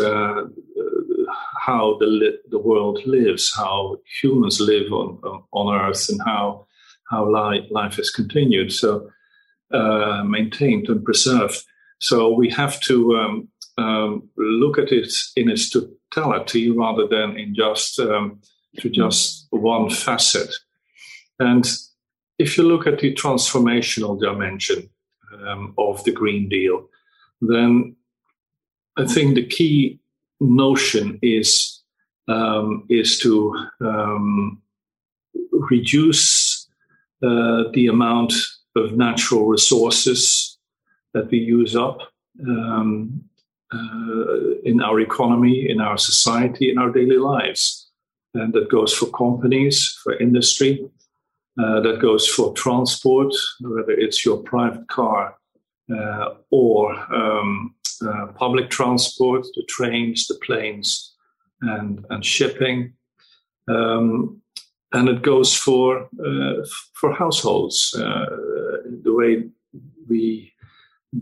how 1.61 1.97
the 1.99 2.07
li- 2.07 2.39
the 2.51 2.59
world 2.59 3.01
lives, 3.07 3.53
how 3.57 3.99
humans 4.21 4.61
live 4.61 4.93
on 4.93 5.19
on 5.53 5.75
Earth, 5.75 6.09
and 6.09 6.21
how 6.25 6.67
how 7.11 7.31
life, 7.31 7.65
life 7.71 7.99
is 7.99 8.11
continued, 8.11 8.73
so 8.73 9.09
uh, 9.73 10.23
maintained 10.25 10.89
and 10.89 11.05
preserved. 11.05 11.63
So 12.01 12.33
we 12.33 12.51
have 12.51 12.81
to 12.83 13.17
um, 13.17 13.49
um, 13.79 14.29
look 14.37 14.79
at 14.79 14.93
it 14.93 15.13
in 15.37 15.51
its 15.51 15.71
totality 15.71 16.71
rather 16.71 17.07
than 17.07 17.37
in 17.37 17.55
just 17.55 17.99
um, 18.01 18.41
to 18.79 18.89
just 18.89 19.47
one 19.51 19.91
facet. 19.91 20.53
And 21.39 21.67
if 22.39 22.57
you 22.57 22.65
look 22.65 22.87
at 22.87 22.99
the 22.99 23.15
transformational 23.15 24.21
dimension 24.21 24.89
um, 25.47 25.75
of 25.79 26.03
the 26.05 26.13
Green 26.13 26.49
Deal, 26.49 26.89
then 27.41 27.97
I 28.97 29.07
think 29.07 29.35
the 29.35 29.47
key 29.47 30.01
notion 30.41 31.19
is 31.23 31.83
um, 32.29 32.85
is 32.89 33.19
to 33.21 33.55
um, 33.81 34.61
reduce 35.53 36.67
uh, 37.23 37.65
the 37.73 37.87
amount 37.87 38.33
of 38.75 38.97
natural 38.97 39.47
resources 39.47 40.59
that 41.15 41.31
we 41.31 41.39
use 41.39 41.77
up 41.77 41.99
um, 42.47 43.23
uh, 43.73 44.61
in 44.65 44.83
our 44.83 45.01
economy, 45.01 45.69
in 45.69 45.81
our 45.81 45.99
society, 45.99 46.71
in 46.71 46.79
our 46.79 46.91
daily 46.91 47.19
lives. 47.19 47.91
And 48.35 48.53
that 48.53 48.71
goes 48.71 48.93
for 48.93 49.07
companies, 49.07 49.99
for 50.03 50.17
industry, 50.19 50.89
uh, 51.59 51.81
that 51.81 52.01
goes 52.01 52.29
for 52.29 52.53
transport, 52.53 53.33
whether 53.61 53.93
it's 53.93 54.25
your 54.25 54.39
private 54.39 54.87
car 54.89 55.35
uh, 55.91 56.35
or 56.51 56.95
um, 57.15 57.75
uh, 58.07 58.27
public 58.35 58.69
transport, 58.69 59.47
the 59.55 59.65
trains, 59.69 60.27
the 60.27 60.39
planes, 60.45 61.15
and, 61.63 62.05
and 62.11 62.25
shipping. 62.25 62.93
Um, 63.69 64.43
and 64.93 65.09
it 65.09 65.23
goes 65.23 65.55
for 65.55 66.09
uh, 66.25 66.65
for 66.95 67.13
households. 67.13 67.95
Uh, 67.95 68.27
the 69.03 69.13
way 69.13 69.49
we 70.09 70.53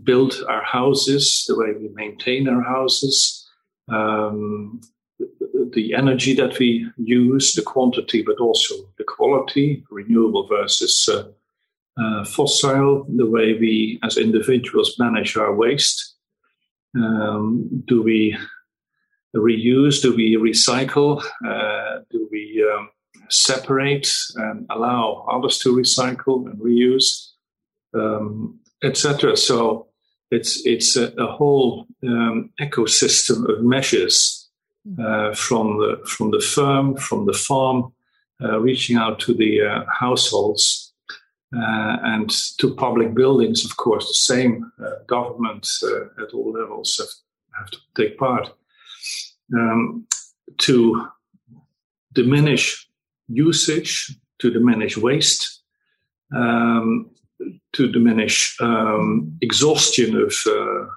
build 0.03 0.35
our 0.47 0.63
houses, 0.63 1.45
the 1.47 1.57
way 1.57 1.73
we 1.73 1.89
maintain 1.93 2.47
our 2.47 2.61
houses, 2.61 3.47
um, 3.89 4.81
the, 5.19 5.71
the 5.73 5.93
energy 5.93 6.33
that 6.35 6.57
we 6.59 6.87
use, 6.97 7.53
the 7.53 7.61
quantity, 7.61 8.21
but 8.21 8.39
also 8.39 8.75
the 8.97 9.03
quality, 9.03 9.83
renewable 9.89 10.47
versus 10.47 11.07
uh, 11.09 11.27
uh, 12.01 12.25
fossil, 12.25 13.05
the 13.15 13.25
way 13.25 13.53
we 13.53 13.99
as 14.03 14.17
individuals 14.17 14.99
manage 14.99 15.37
our 15.37 15.55
waste. 15.55 16.15
Um, 16.95 17.83
do 17.87 18.01
we 18.01 18.37
reuse? 19.35 20.01
Do 20.01 20.15
we 20.15 20.35
recycle? 20.35 21.23
Uh, 21.45 21.99
do 22.09 22.27
we 22.31 22.65
um, 22.73 22.89
separate 23.29 24.11
and 24.35 24.65
allow 24.69 25.25
others 25.31 25.57
to 25.59 25.75
recycle 25.75 26.45
and 26.47 26.59
reuse, 26.59 27.31
um, 27.93 28.59
etc.? 28.85 29.35
So 29.35 29.87
it's 30.31 30.65
it's 30.65 30.95
a, 30.95 31.07
a 31.17 31.27
whole 31.27 31.85
um, 32.03 32.51
ecosystem 32.59 33.49
of 33.49 33.63
measures 33.63 34.49
uh, 34.99 35.33
from 35.33 35.79
the 35.79 36.01
from 36.05 36.31
the 36.31 36.41
firm, 36.41 36.95
from 36.97 37.25
the 37.25 37.33
farm, 37.33 37.93
uh, 38.43 38.59
reaching 38.59 38.97
out 38.97 39.19
to 39.19 39.33
the 39.33 39.61
uh, 39.61 39.85
households 39.89 40.93
uh, 41.55 41.97
and 42.03 42.29
to 42.57 42.75
public 42.75 43.13
buildings, 43.13 43.63
of 43.63 43.77
course, 43.77 44.07
the 44.07 44.33
same 44.35 44.71
uh, 44.83 44.89
government 45.07 45.67
uh, 45.83 46.23
at 46.23 46.33
all 46.33 46.51
levels 46.51 46.97
have, 46.97 47.59
have, 47.59 47.71
to 47.71 47.77
take 47.95 48.17
part 48.17 48.49
um, 49.55 50.05
to 50.57 51.07
diminish 52.11 52.89
usage, 53.27 54.13
to 54.39 54.51
diminish 54.51 54.97
waste, 54.97 55.61
um, 56.35 57.09
to 57.73 57.91
diminish 57.91 58.55
um, 58.61 59.37
exhaustion 59.41 60.15
of 60.15 60.33
uh, 60.47 60.51
uh, 60.51 60.87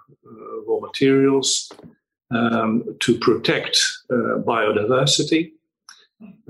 raw 0.66 0.80
materials, 0.80 1.70
um, 2.30 2.84
to 3.00 3.18
protect 3.18 3.80
uh, 4.10 4.38
biodiversity 4.44 5.52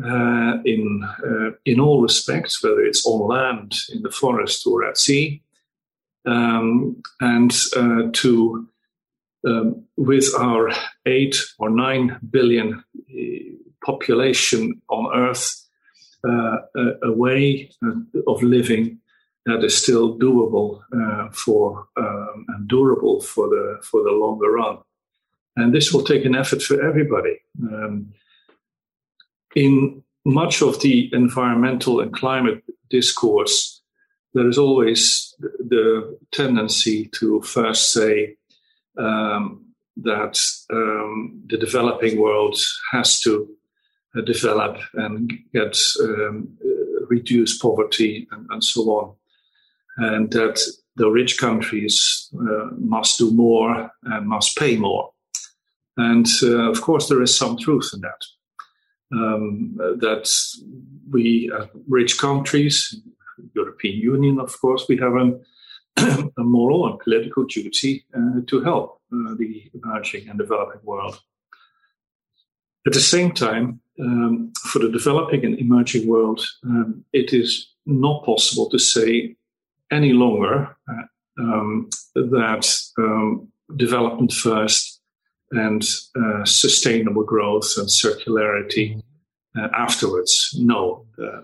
uh, 0.04 0.58
in 0.64 1.04
uh, 1.24 1.50
in 1.64 1.80
all 1.80 2.00
respects, 2.02 2.62
whether 2.62 2.80
it's 2.80 3.06
on 3.06 3.28
land, 3.28 3.74
in 3.92 4.02
the 4.02 4.10
forest, 4.10 4.66
or 4.66 4.84
at 4.84 4.98
sea, 4.98 5.42
um, 6.26 7.02
and 7.20 7.52
uh, 7.76 8.02
to 8.12 8.66
um, 9.46 9.84
with 9.96 10.26
our 10.38 10.70
eight 11.06 11.36
or 11.58 11.70
nine 11.70 12.18
billion 12.30 12.82
population 13.84 14.80
on 14.88 15.14
Earth, 15.14 15.64
a, 16.24 16.58
a, 17.04 17.12
way 17.12 17.70
of 18.26 18.42
living 18.42 18.98
that 19.46 19.64
is 19.64 19.76
still 19.76 20.18
doable 20.18 20.80
uh, 20.92 21.30
for 21.30 21.88
um, 21.96 22.44
and 22.48 22.68
durable 22.68 23.20
for 23.20 23.48
the 23.48 23.78
for 23.82 24.02
the 24.02 24.10
longer 24.10 24.50
run. 24.50 24.78
And 25.56 25.74
this 25.74 25.92
will 25.92 26.04
take 26.04 26.24
an 26.24 26.36
effort 26.36 26.62
for 26.62 26.80
everybody. 26.80 27.40
Um, 27.62 28.12
in 29.56 30.02
much 30.24 30.62
of 30.62 30.80
the 30.80 31.10
environmental 31.12 32.00
and 32.00 32.12
climate 32.12 32.62
discourse, 32.90 33.82
there 34.34 34.48
is 34.48 34.58
always 34.58 35.34
the 35.40 36.18
tendency 36.32 37.06
to 37.18 37.40
first 37.42 37.92
say 37.92 38.36
um, 38.98 39.64
that 39.96 40.40
um, 40.70 41.42
the 41.46 41.56
developing 41.56 42.20
world 42.20 42.56
has 42.92 43.20
to 43.20 43.48
uh, 44.16 44.20
develop 44.20 44.78
and 44.94 45.32
get 45.52 45.76
um, 46.02 46.56
reduce 47.08 47.58
poverty 47.58 48.28
and, 48.30 48.46
and, 48.50 48.62
so 48.62 48.82
on, 48.82 49.14
and 49.98 50.30
that 50.32 50.60
the 50.96 51.08
rich 51.08 51.38
countries 51.38 52.28
uh, 52.34 52.70
must 52.78 53.18
do 53.18 53.30
more 53.32 53.90
and 54.04 54.26
must 54.26 54.56
pay 54.56 54.76
more. 54.76 55.10
And 55.96 56.26
uh, 56.42 56.70
of 56.70 56.80
course, 56.80 57.08
there 57.08 57.22
is 57.22 57.36
some 57.36 57.56
truth 57.58 57.90
in 57.92 58.00
that 58.00 58.24
um, 59.12 59.74
that 59.76 60.30
we, 61.10 61.50
uh, 61.54 61.66
rich 61.88 62.18
countries, 62.18 63.00
European 63.54 63.98
Union, 63.98 64.40
of 64.40 64.60
course, 64.60 64.86
we 64.88 64.96
have 64.98 65.14
a, 65.14 65.38
a 66.38 66.44
moral 66.44 66.86
and 66.88 66.98
political 67.00 67.44
duty 67.44 68.04
uh, 68.14 68.40
to 68.46 68.60
help 68.62 69.00
uh, 69.12 69.34
the 69.36 69.70
emerging 69.74 70.28
and 70.28 70.38
developing 70.38 70.80
world. 70.84 71.20
At 72.86 72.92
the 72.92 73.00
same 73.00 73.32
time, 73.32 73.80
um, 74.00 74.52
for 74.70 74.78
the 74.78 74.90
developing 74.90 75.44
and 75.44 75.58
emerging 75.58 76.06
world, 76.06 76.46
um, 76.64 77.04
it 77.12 77.32
is 77.32 77.74
not 77.86 78.24
possible 78.24 78.68
to 78.70 78.78
say 78.78 79.36
any 79.90 80.12
longer 80.12 80.76
uh, 80.88 81.42
um, 81.42 81.88
that 82.14 82.66
um, 82.98 83.48
development 83.76 84.32
first 84.32 85.00
and 85.50 85.82
uh, 86.16 86.44
sustainable 86.44 87.24
growth 87.24 87.74
and 87.76 87.88
circularity 87.88 89.00
uh, 89.58 89.68
afterwards. 89.74 90.54
No, 90.58 91.06
uh, 91.22 91.40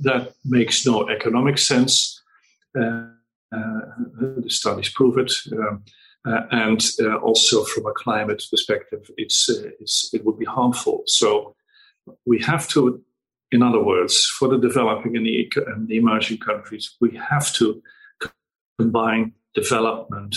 that 0.00 0.32
makes 0.44 0.86
no 0.86 1.08
economic 1.08 1.58
sense. 1.58 2.20
Uh, 2.78 3.06
uh, 3.54 3.80
the 4.18 4.44
studies 4.48 4.88
prove 4.90 5.18
it. 5.18 5.32
Um, 5.52 5.84
and 6.50 6.84
also 7.22 7.64
from 7.64 7.86
a 7.86 7.92
climate 7.92 8.42
perspective, 8.50 9.10
it's, 9.16 9.48
it's, 9.48 10.12
it 10.12 10.24
would 10.26 10.38
be 10.38 10.44
harmful. 10.44 11.02
So 11.06 11.54
we 12.26 12.38
have 12.40 12.68
to 12.68 13.02
in 13.50 13.62
other 13.62 13.82
words, 13.82 14.26
for 14.26 14.48
the 14.48 14.58
developing 14.58 15.16
and 15.16 15.26
the, 15.26 15.50
and 15.66 15.88
the 15.88 15.96
emerging 15.96 16.38
countries, 16.38 16.96
we 17.00 17.16
have 17.16 17.52
to 17.54 17.82
combine 18.78 19.32
development 19.54 20.36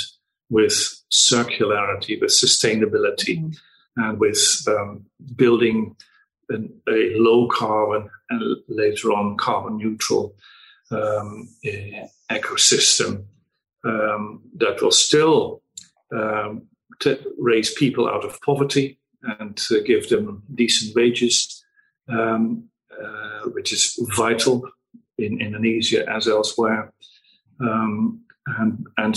with 0.50 1.02
circularity, 1.12 2.19
with 2.19 2.32
sustainability, 2.32 3.39
mm. 3.39 3.56
and 3.97 4.19
with 4.19 4.65
um, 4.67 5.06
building 5.36 5.95
an, 6.50 6.74
a 6.89 7.13
low 7.15 7.47
carbon 7.47 8.10
and 8.30 8.58
later 8.67 9.12
on 9.12 9.38
carbon 9.38 9.78
neutral 9.78 10.36
um, 10.91 11.47
ecosystem 12.30 13.26
um, 13.86 14.41
that 14.58 14.82
will 14.82 14.91
still 14.91 15.62
um, 16.13 16.63
raise 17.38 17.74
people 17.74 18.08
out 18.08 18.26
of 18.26 18.39
poverty 18.41 19.00
and 19.24 19.56
to 19.56 19.82
give 19.84 20.10
them 20.10 20.43
decent 20.54 20.95
wages, 20.95 21.63
um, 22.10 22.69
uh, 22.99 23.49
which 23.49 23.73
is 23.73 23.97
vital 24.15 24.63
in 25.17 25.41
Indonesia 25.41 26.08
as 26.10 26.27
elsewhere, 26.27 26.93
um, 27.60 28.21
and, 28.58 28.86
and 28.97 29.15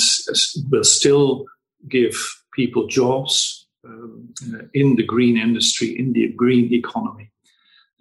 will 0.71 0.85
still 0.85 1.47
give 1.89 2.15
people 2.53 2.87
jobs 2.87 3.67
um, 3.85 4.33
in 4.73 4.97
the 4.97 5.03
green 5.03 5.37
industry, 5.37 5.99
in 5.99 6.13
the 6.13 6.29
green 6.29 6.73
economy, 6.73 7.31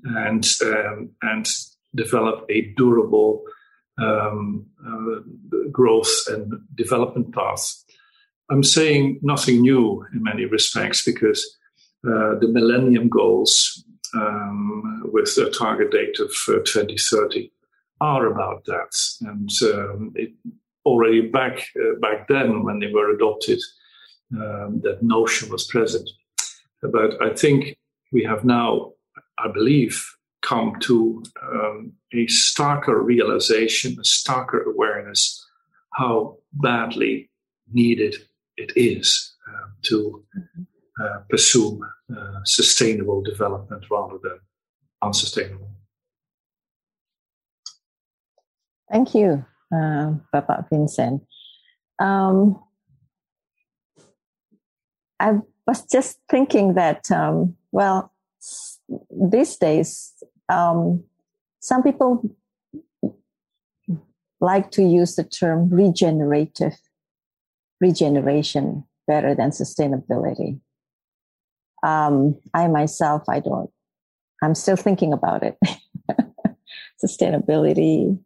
and 0.04 0.48
um, 0.64 1.10
and 1.22 1.48
develop 1.96 2.46
a 2.50 2.74
durable 2.76 3.44
um, 3.98 4.66
uh, 4.86 5.20
growth 5.72 6.12
and 6.28 6.54
development 6.76 7.34
path. 7.34 7.84
I'm 8.50 8.64
saying 8.64 9.20
nothing 9.22 9.62
new 9.62 10.06
in 10.14 10.24
many 10.24 10.46
respects 10.46 11.04
because 11.06 11.58
uh, 12.06 12.36
the 12.40 12.48
Millennium 12.50 13.10
Goals, 13.10 13.86
um, 14.14 15.02
with 15.12 15.30
a 15.38 15.50
target 15.50 15.92
date 15.92 16.20
of 16.20 16.32
uh, 16.48 16.60
2030, 16.66 17.52
are 18.02 18.28
about 18.28 18.66
that. 18.66 18.92
And 19.22 19.50
um, 19.74 20.12
it, 20.16 20.34
already 20.86 21.22
back 21.22 21.66
uh, 21.80 22.00
back 22.02 22.28
then, 22.28 22.64
when 22.64 22.80
they 22.80 22.92
were 22.92 23.12
adopted, 23.12 23.60
um, 24.36 24.82
that 24.84 25.00
notion 25.02 25.50
was 25.50 25.66
present. 25.68 26.10
But 26.82 27.22
I 27.22 27.34
think 27.34 27.78
we 28.12 28.24
have 28.24 28.44
now, 28.44 28.92
I 29.38 29.48
believe, 29.48 30.06
come 30.42 30.74
to 30.82 31.24
um, 31.42 31.94
a 32.12 32.26
starker 32.26 33.02
realization, 33.02 33.94
a 33.94 34.04
starker 34.04 34.66
awareness 34.66 35.44
how 35.94 36.38
badly 36.54 37.30
needed 37.72 38.16
it 38.58 38.72
is 38.76 39.34
uh, 39.48 39.68
to 39.84 40.24
uh, 41.02 41.20
pursue 41.30 41.82
uh, 42.16 42.40
sustainable 42.44 43.22
development 43.22 43.84
rather 43.90 44.18
than 44.22 44.40
unsustainable. 45.02 45.70
Thank 48.92 49.16
you, 49.16 49.44
uh, 49.76 50.14
Vincent. 50.70 51.24
Um, 52.00 52.60
I 55.20 55.40
was 55.66 55.86
just 55.86 56.20
thinking 56.30 56.76
that, 56.76 57.10
um, 57.12 57.56
well, 57.72 58.12
these 59.10 59.58
days, 59.58 60.14
um, 60.50 61.04
some 61.60 61.82
people 61.82 62.22
like 64.42 64.70
to 64.72 64.84
use 64.84 65.16
the 65.16 65.24
term 65.24 65.70
regenerative 65.70 66.78
regeneration 67.80 68.84
better 69.08 69.34
than 69.34 69.52
sustainability. 69.52 70.60
Um, 71.84 72.40
I 72.54 72.68
myself, 72.68 73.24
I 73.30 73.40
don't, 73.40 73.70
I'm 74.42 74.56
still 74.56 74.76
thinking 74.76 75.14
about 75.14 75.44
it. 75.44 75.58
Sustainability, 77.04 78.18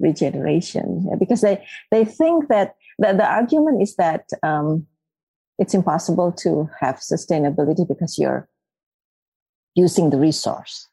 regeneration, 0.00 1.06
yeah, 1.08 1.16
because 1.16 1.40
they, 1.40 1.64
they 1.90 2.04
think 2.04 2.48
that 2.48 2.74
the, 2.98 3.12
the 3.12 3.26
argument 3.26 3.82
is 3.82 3.96
that 3.96 4.28
um, 4.42 4.86
it's 5.58 5.74
impossible 5.74 6.32
to 6.32 6.68
have 6.80 6.96
sustainability 6.96 7.86
because 7.86 8.18
you're 8.18 8.48
using 9.74 10.10
the 10.10 10.18
resource. 10.18 10.88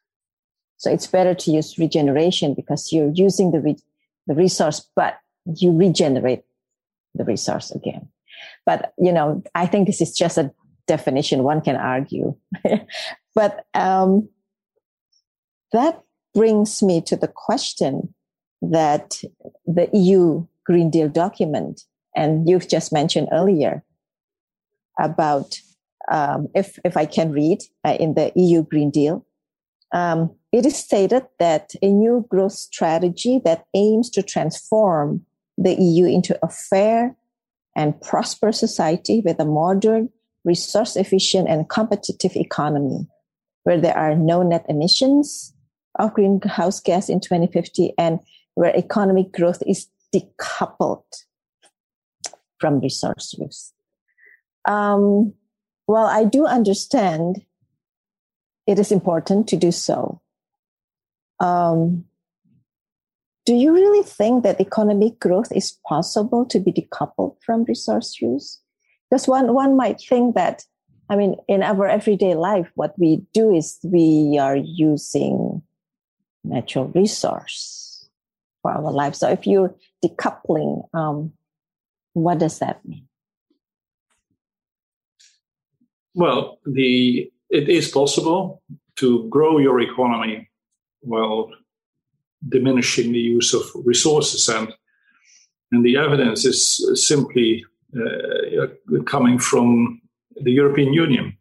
So 0.77 0.91
it's 0.91 1.07
better 1.07 1.35
to 1.35 1.51
use 1.51 1.77
regeneration 1.77 2.53
because 2.53 2.91
you're 2.91 3.11
using 3.13 3.51
the, 3.51 3.59
re- 3.59 3.83
the 4.27 4.35
resource, 4.35 4.87
but 4.95 5.19
you 5.45 5.75
regenerate 5.75 6.43
the 7.13 7.23
resource 7.23 7.71
again. 7.71 8.09
But, 8.65 8.93
you 8.97 9.11
know, 9.11 9.43
I 9.53 9.67
think 9.67 9.87
this 9.87 10.01
is 10.01 10.15
just 10.15 10.37
a 10.37 10.51
definition 10.95 11.43
one 11.43 11.61
can 11.61 11.77
argue. 11.77 12.35
but 13.35 13.65
um, 13.73 14.27
that 15.71 16.01
brings 16.33 16.83
me 16.83 17.01
to 17.01 17.15
the 17.15 17.31
question 17.47 18.13
that 18.61 19.23
the 19.65 19.87
EU 19.93 20.45
Green 20.65 20.89
Deal 20.89 21.09
document, 21.09 21.81
and 22.15 22.47
you've 22.47 22.67
just 22.67 22.91
mentioned 22.91 23.29
earlier 23.31 23.83
about 24.99 25.59
um, 26.11 26.49
if 26.53 26.77
if 26.83 26.97
I 26.97 27.05
can 27.05 27.31
read 27.31 27.59
uh, 27.87 27.95
in 27.99 28.13
the 28.15 28.31
EU 28.35 28.63
Green 28.63 28.91
Deal, 28.91 29.25
um, 29.93 30.19
it 30.51 30.65
is 30.65 30.75
stated 30.75 31.23
that 31.39 31.71
a 31.81 31.87
new 31.87 32.25
growth 32.29 32.57
strategy 32.69 33.39
that 33.45 33.65
aims 33.73 34.09
to 34.11 34.21
transform 34.21 35.25
the 35.57 35.73
EU 35.73 36.05
into 36.05 36.37
a 36.43 36.49
fair 36.49 37.15
and 37.75 37.99
prosperous 38.01 38.59
society 38.59 39.21
with 39.25 39.39
a 39.39 39.45
modern, 39.45 40.09
resource 40.43 40.95
efficient, 40.95 41.47
and 41.47 41.69
competitive 41.69 42.35
economy 42.35 43.07
where 43.63 43.79
there 43.79 43.97
are 43.97 44.15
no 44.15 44.41
net 44.41 44.65
emissions 44.67 45.53
of 45.99 46.13
greenhouse 46.13 46.79
gas 46.79 47.09
in 47.09 47.19
2050 47.19 47.93
and 47.97 48.19
where 48.55 48.75
economic 48.75 49.31
growth 49.31 49.61
is 49.67 49.87
decoupled 50.13 51.03
from 52.59 52.79
resource 52.79 53.35
use. 53.37 53.73
Um, 54.67 55.33
well, 55.87 56.05
I 56.05 56.23
do 56.23 56.45
understand 56.45 57.43
it 58.67 58.79
is 58.79 58.91
important 58.91 59.47
to 59.49 59.57
do 59.57 59.71
so. 59.71 60.21
Um, 61.39 62.05
do 63.45 63.55
you 63.55 63.73
really 63.73 64.03
think 64.03 64.43
that 64.43 64.61
economic 64.61 65.19
growth 65.19 65.51
is 65.51 65.77
possible 65.87 66.45
to 66.45 66.59
be 66.59 66.71
decoupled 66.71 67.37
from 67.43 67.63
resource 67.63 68.21
use? 68.21 68.59
Because 69.11 69.27
one, 69.27 69.53
one 69.53 69.75
might 69.75 69.99
think 69.99 70.35
that, 70.35 70.63
I 71.09 71.17
mean, 71.17 71.35
in 71.49 71.63
our 71.63 71.85
everyday 71.85 72.33
life, 72.33 72.71
what 72.75 72.97
we 72.97 73.21
do 73.33 73.53
is 73.53 73.77
we 73.83 74.37
are 74.39 74.55
using 74.55 75.61
natural 76.45 76.85
resource 76.87 78.09
for 78.61 78.71
our 78.71 78.89
life. 78.89 79.15
So 79.15 79.29
if 79.29 79.45
you're 79.45 79.75
decoupling, 80.03 80.87
um, 80.93 81.33
what 82.13 82.39
does 82.39 82.59
that 82.59 82.85
mean? 82.85 83.05
Well, 86.13 86.59
the 86.65 87.29
it 87.49 87.67
is 87.67 87.89
possible 87.89 88.61
to 88.95 89.27
grow 89.27 89.57
your 89.57 89.81
economy 89.81 90.49
while 91.01 91.51
diminishing 92.47 93.11
the 93.11 93.19
use 93.19 93.53
of 93.53 93.63
resources. 93.85 94.47
And, 94.47 94.73
and 95.71 95.85
the 95.85 95.97
evidence 95.97 96.45
is 96.45 97.05
simply 97.05 97.65
coming 99.05 99.39
from 99.39 100.01
the 100.35 100.51
European 100.51 100.93
Union. 100.93 101.37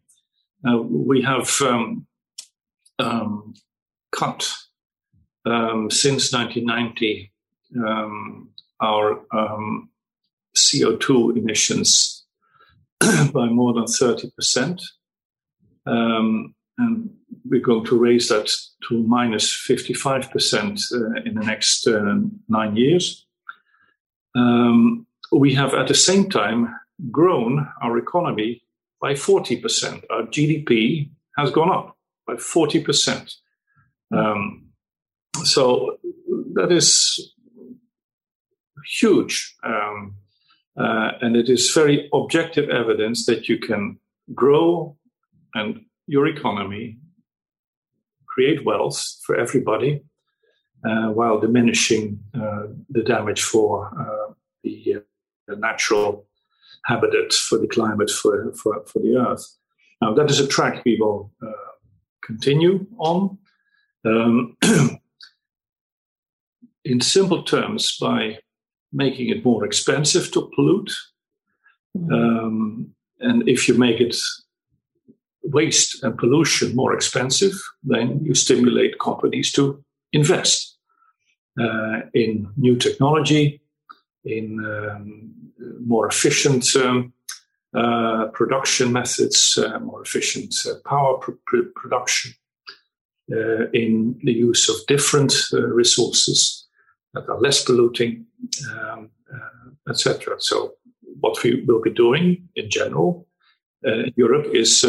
Uh, 0.67 0.77
we 0.81 1.21
have 1.21 1.49
um, 1.61 2.05
um, 2.99 3.53
cut 4.11 4.51
um, 5.45 5.89
since 5.89 6.31
1990 6.31 7.31
um, 7.85 8.49
our 8.79 9.21
um, 9.31 9.89
CO2 10.55 11.37
emissions 11.37 12.25
by 13.33 13.47
more 13.47 13.73
than 13.73 13.85
30%. 13.85 14.81
Um, 15.85 16.53
and 16.77 17.09
we're 17.45 17.61
going 17.61 17.85
to 17.85 17.97
raise 17.97 18.29
that 18.29 18.51
to 18.87 19.03
minus 19.03 19.51
55% 19.51 20.93
uh, 20.93 21.21
in 21.25 21.35
the 21.35 21.45
next 21.45 21.87
uh, 21.87 22.15
nine 22.47 22.75
years. 22.75 23.25
Um, 24.35 25.05
we 25.31 25.53
have 25.55 25.73
at 25.73 25.87
the 25.87 25.95
same 25.95 26.29
time 26.29 26.75
grown 27.09 27.67
our 27.81 27.97
economy 27.97 28.63
by 29.01 29.13
40%. 29.13 30.03
Our 30.09 30.23
GDP 30.23 31.09
has 31.37 31.51
gone 31.51 31.71
up 31.71 31.97
by 32.27 32.33
40%. 32.33 33.33
Um, 34.15 34.67
so 35.43 35.97
that 36.53 36.71
is 36.71 37.33
huge. 38.99 39.55
Um, 39.63 40.15
uh, 40.79 41.11
and 41.21 41.35
it 41.35 41.49
is 41.49 41.71
very 41.73 42.09
objective 42.13 42.69
evidence 42.69 43.25
that 43.25 43.49
you 43.49 43.57
can 43.57 43.99
grow 44.33 44.97
and 45.53 45.81
your 46.07 46.27
economy, 46.27 46.97
create 48.25 48.63
wealth 48.65 49.17
for 49.25 49.35
everybody, 49.35 50.01
uh, 50.87 51.07
while 51.07 51.39
diminishing 51.39 52.19
uh, 52.33 52.67
the 52.89 53.03
damage 53.03 53.41
for 53.41 53.91
uh, 53.99 54.33
the, 54.63 55.03
the, 55.47 55.55
natural 55.55 56.25
habitat, 56.85 57.33
for 57.33 57.57
the 57.57 57.67
climate, 57.67 58.09
for, 58.09 58.53
for, 58.53 58.83
for 58.85 58.99
the 58.99 59.15
earth. 59.17 59.45
Now, 60.01 60.13
that 60.13 60.29
is 60.29 60.39
a 60.39 60.47
track 60.47 60.83
we 60.85 60.97
will 60.99 61.31
uh, 61.45 61.51
continue 62.23 62.87
on. 62.97 63.37
Um, 64.05 64.57
in 66.83 67.01
simple 67.01 67.43
terms, 67.43 67.97
by 67.99 68.39
making 68.91 69.29
it 69.29 69.45
more 69.45 69.63
expensive 69.63 70.31
to 70.31 70.49
pollute, 70.55 70.93
mm-hmm. 71.95 72.13
um, 72.13 72.95
and 73.19 73.47
if 73.47 73.67
you 73.67 73.75
make 73.75 74.01
it 74.01 74.15
waste 75.43 76.03
and 76.03 76.17
pollution 76.17 76.75
more 76.75 76.93
expensive, 76.93 77.53
then 77.83 78.19
you 78.23 78.33
stimulate 78.33 78.99
companies 78.99 79.51
to 79.51 79.83
invest 80.13 80.77
uh, 81.59 82.01
in 82.13 82.49
new 82.57 82.75
technology, 82.75 83.60
in 84.23 84.59
um, 84.65 85.31
more 85.79 86.07
efficient 86.07 86.75
um, 86.75 87.13
uh, 87.73 88.25
production 88.33 88.91
methods, 88.91 89.57
uh, 89.57 89.79
more 89.79 90.01
efficient 90.01 90.53
uh, 90.65 90.73
power 90.85 91.17
pr- 91.17 91.31
pr- 91.45 91.71
production, 91.73 92.33
uh, 93.31 93.69
in 93.71 94.19
the 94.23 94.33
use 94.33 94.67
of 94.67 94.75
different 94.87 95.33
uh, 95.53 95.61
resources 95.67 96.67
that 97.13 97.29
are 97.29 97.39
less 97.39 97.63
polluting, 97.63 98.25
um, 98.73 99.09
etc. 99.89 100.35
So, 100.39 100.73
what 101.21 101.41
we 101.43 101.63
will 101.65 101.81
be 101.81 101.91
doing 101.91 102.49
in 102.55 102.69
general 102.69 103.25
in 103.83 104.11
Europe 104.17 104.47
is 104.53 104.85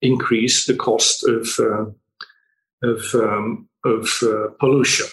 increase 0.00 0.66
the 0.66 0.74
cost 0.74 1.24
of 1.28 1.46
of 2.82 3.14
um, 3.14 3.68
of 3.84 4.08
pollution. 4.58 5.06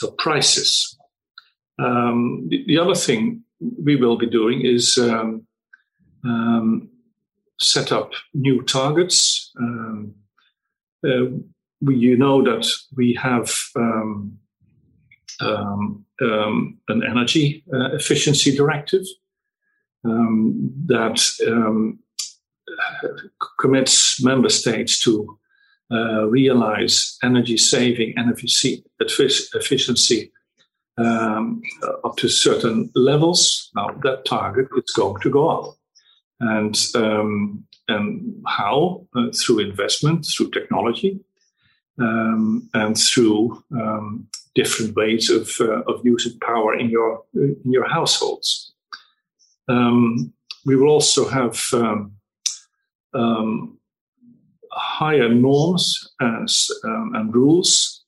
So 0.00 0.10
prices. 0.12 0.96
Um, 1.78 2.46
the, 2.48 2.64
the, 2.66 2.78
other 2.78 2.94
thing 2.94 3.42
we 3.60 3.96
will 3.96 4.16
be 4.16 4.26
doing 4.26 4.64
is 4.64 4.96
um, 4.96 5.46
um, 6.24 6.88
set 7.58 7.92
up 7.92 8.12
new 8.32 8.62
targets. 8.62 9.52
Um, 9.58 10.14
uh, 11.06 11.26
we, 11.82 11.96
you 11.96 12.16
know 12.16 12.42
that 12.42 12.66
we 12.96 13.12
have 13.20 13.50
um, 13.76 14.38
um, 15.40 16.06
an 16.88 17.02
energy 17.02 17.62
uh, 17.72 17.92
efficiency 17.92 18.56
directive 18.56 19.04
that 20.02 21.20
commits 23.58 24.24
member 24.24 24.48
states 24.48 24.98
to 25.04 25.38
uh, 25.92 26.26
realize 26.28 27.18
energy 27.22 27.56
saving, 27.56 28.14
energy 28.16 28.46
efficiency 29.54 30.32
um, 30.98 31.62
up 32.04 32.16
to 32.16 32.28
certain 32.28 32.90
levels. 32.94 33.70
Now 33.74 33.88
that 34.02 34.24
target 34.24 34.68
is 34.76 34.92
going 34.94 35.20
to 35.22 35.30
go 35.30 35.48
up, 35.48 35.74
and 36.40 36.78
um, 36.94 37.64
and 37.88 38.42
how 38.46 39.06
uh, 39.16 39.30
through 39.32 39.60
investment, 39.60 40.26
through 40.26 40.50
technology, 40.50 41.20
um, 41.98 42.68
and 42.74 42.96
through 42.96 43.62
um, 43.72 44.28
different 44.54 44.94
ways 44.94 45.30
of 45.30 45.50
uh, 45.60 45.82
of 45.82 46.04
using 46.04 46.38
power 46.40 46.78
in 46.78 46.90
your 46.90 47.22
in 47.34 47.72
your 47.72 47.88
households. 47.88 48.72
Um, 49.68 50.32
we 50.66 50.76
will 50.76 50.88
also 50.88 51.28
have 51.28 51.58
um, 53.14 53.78
higher 54.72 55.28
norms 55.28 56.10
as, 56.20 56.70
and 56.82 57.34
rules 57.34 58.04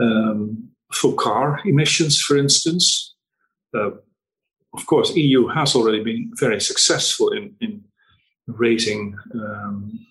um, 0.00 0.68
for 0.92 1.14
car 1.14 1.60
emissions, 1.64 2.20
for 2.20 2.36
instance. 2.36 3.14
Uh, 3.74 3.90
of 4.72 4.86
course, 4.86 5.14
EU 5.16 5.48
has 5.48 5.74
already 5.74 6.02
been 6.02 6.30
very 6.34 6.60
successful 6.60 7.30
in, 7.30 7.54
in 7.60 7.84
raising 8.46 9.16
um, 9.34 10.06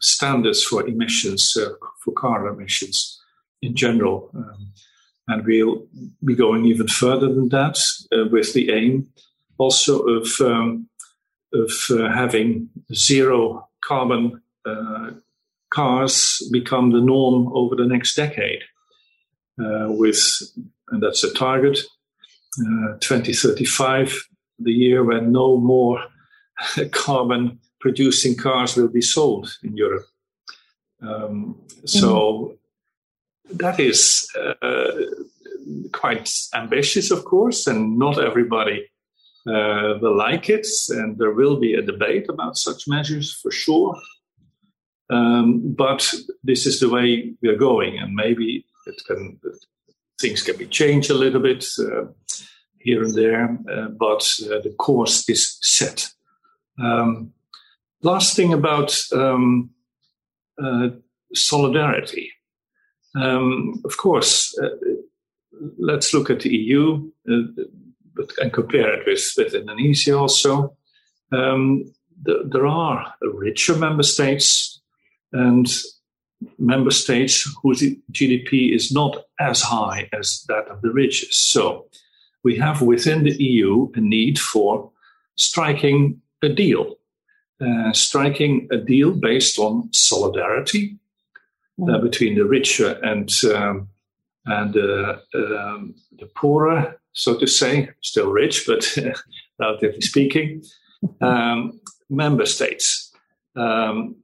standards 0.00 0.62
for 0.62 0.86
emissions, 0.86 1.56
uh, 1.56 1.70
for 2.02 2.12
car 2.12 2.46
emissions 2.48 3.20
in 3.62 3.74
general. 3.74 4.30
Um, 4.34 4.72
and 5.28 5.44
we'll 5.44 5.86
be 6.24 6.34
going 6.34 6.66
even 6.66 6.86
further 6.86 7.32
than 7.32 7.48
that 7.48 7.78
uh, 8.12 8.28
with 8.30 8.52
the 8.52 8.70
aim 8.70 9.08
also 9.58 10.02
of, 10.02 10.28
um, 10.40 10.88
of 11.52 11.72
uh, 11.90 12.12
having 12.12 12.68
zero 12.94 13.68
carbon 13.82 14.40
cars 15.70 16.42
become 16.52 16.92
the 16.92 17.00
norm 17.00 17.50
over 17.54 17.76
the 17.76 17.86
next 17.86 18.14
decade 18.14 18.62
uh, 19.60 19.86
with, 19.88 20.22
and 20.90 21.02
that's 21.02 21.24
a 21.24 21.32
target, 21.34 21.78
uh, 22.60 22.96
2035, 23.00 24.14
the 24.58 24.72
year 24.72 25.04
when 25.04 25.32
no 25.32 25.56
more 25.56 26.02
carbon 26.92 27.58
producing 27.80 28.36
cars 28.36 28.76
will 28.76 28.88
be 28.88 29.02
sold 29.02 29.56
in 29.62 29.76
Europe. 29.76 30.06
Um, 31.02 31.60
so 31.84 32.56
mm. 33.50 33.58
that 33.58 33.78
is 33.78 34.28
uh, 34.62 34.92
quite 35.92 36.30
ambitious, 36.54 37.10
of 37.10 37.24
course, 37.24 37.66
and 37.66 37.98
not 37.98 38.22
everybody 38.22 38.88
uh, 39.46 39.98
will 40.00 40.16
like 40.16 40.48
it. 40.48 40.66
And 40.88 41.18
there 41.18 41.32
will 41.32 41.60
be 41.60 41.74
a 41.74 41.82
debate 41.82 42.26
about 42.28 42.56
such 42.56 42.88
measures 42.88 43.32
for 43.32 43.50
sure. 43.50 43.94
Um, 45.08 45.74
but 45.74 46.12
this 46.42 46.66
is 46.66 46.80
the 46.80 46.88
way 46.88 47.32
we 47.40 47.48
are 47.48 47.56
going, 47.56 47.98
and 47.98 48.14
maybe 48.14 48.64
can 49.06 49.38
things 50.20 50.42
can 50.42 50.56
be 50.56 50.66
changed 50.66 51.10
a 51.10 51.14
little 51.14 51.40
bit 51.40 51.66
uh, 51.78 52.06
here 52.78 53.02
and 53.02 53.14
there, 53.14 53.58
uh, 53.70 53.88
but 53.88 54.22
uh, 54.44 54.60
the 54.62 54.74
course 54.78 55.28
is 55.28 55.58
set. 55.60 56.08
Um, 56.82 57.32
last 58.02 58.36
thing 58.36 58.52
about 58.52 58.98
um, 59.12 59.70
uh, 60.62 60.88
solidarity. 61.34 62.32
Um, 63.14 63.80
of 63.84 63.96
course, 63.96 64.56
uh, 64.58 64.68
let's 65.78 66.12
look 66.12 66.30
at 66.30 66.40
the 66.40 66.50
EU 66.50 67.10
but, 68.14 68.30
and 68.38 68.52
compare 68.52 68.92
it 68.94 69.06
with, 69.06 69.32
with 69.36 69.54
Indonesia 69.54 70.16
also. 70.16 70.76
Um, 71.32 71.84
there 72.22 72.66
are 72.66 73.14
richer 73.20 73.76
member 73.76 74.02
states 74.02 74.75
and 75.32 75.68
member 76.58 76.90
states 76.90 77.48
whose 77.62 77.82
GDP 78.12 78.74
is 78.74 78.92
not 78.92 79.24
as 79.40 79.62
high 79.62 80.08
as 80.12 80.44
that 80.48 80.68
of 80.68 80.82
the 80.82 80.90
richest. 80.90 81.50
So 81.50 81.86
we 82.44 82.56
have 82.58 82.82
within 82.82 83.24
the 83.24 83.42
EU 83.42 83.90
a 83.94 84.00
need 84.00 84.38
for 84.38 84.90
striking 85.36 86.20
a 86.42 86.48
deal, 86.48 86.96
uh, 87.60 87.92
striking 87.92 88.68
a 88.70 88.76
deal 88.76 89.12
based 89.12 89.58
on 89.58 89.88
solidarity 89.92 90.98
uh, 91.82 91.86
mm. 91.86 92.02
between 92.02 92.34
the 92.36 92.44
richer 92.44 92.92
and 93.02 93.30
um, 93.54 93.88
and 94.46 94.76
uh, 94.76 95.16
um, 95.34 95.94
the 96.18 96.26
poorer, 96.36 97.00
so 97.12 97.36
to 97.36 97.46
say, 97.48 97.90
still 98.00 98.30
rich, 98.30 98.64
but 98.64 98.96
relatively 99.58 100.00
speaking, 100.00 100.62
um, 101.20 101.80
member 102.08 102.46
states. 102.46 103.12
Um, 103.56 104.16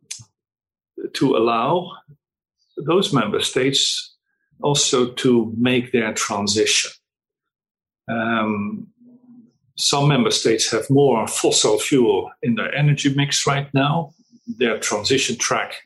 to 1.14 1.36
allow 1.36 1.90
those 2.76 3.12
member 3.12 3.40
states 3.40 4.16
also 4.62 5.10
to 5.12 5.52
make 5.56 5.92
their 5.92 6.12
transition. 6.12 6.90
Um, 8.08 8.88
some 9.76 10.08
member 10.08 10.30
states 10.30 10.70
have 10.70 10.88
more 10.90 11.26
fossil 11.26 11.78
fuel 11.78 12.30
in 12.42 12.54
their 12.54 12.74
energy 12.74 13.12
mix 13.14 13.46
right 13.46 13.72
now. 13.74 14.14
Their 14.58 14.78
transition 14.78 15.36
track 15.36 15.82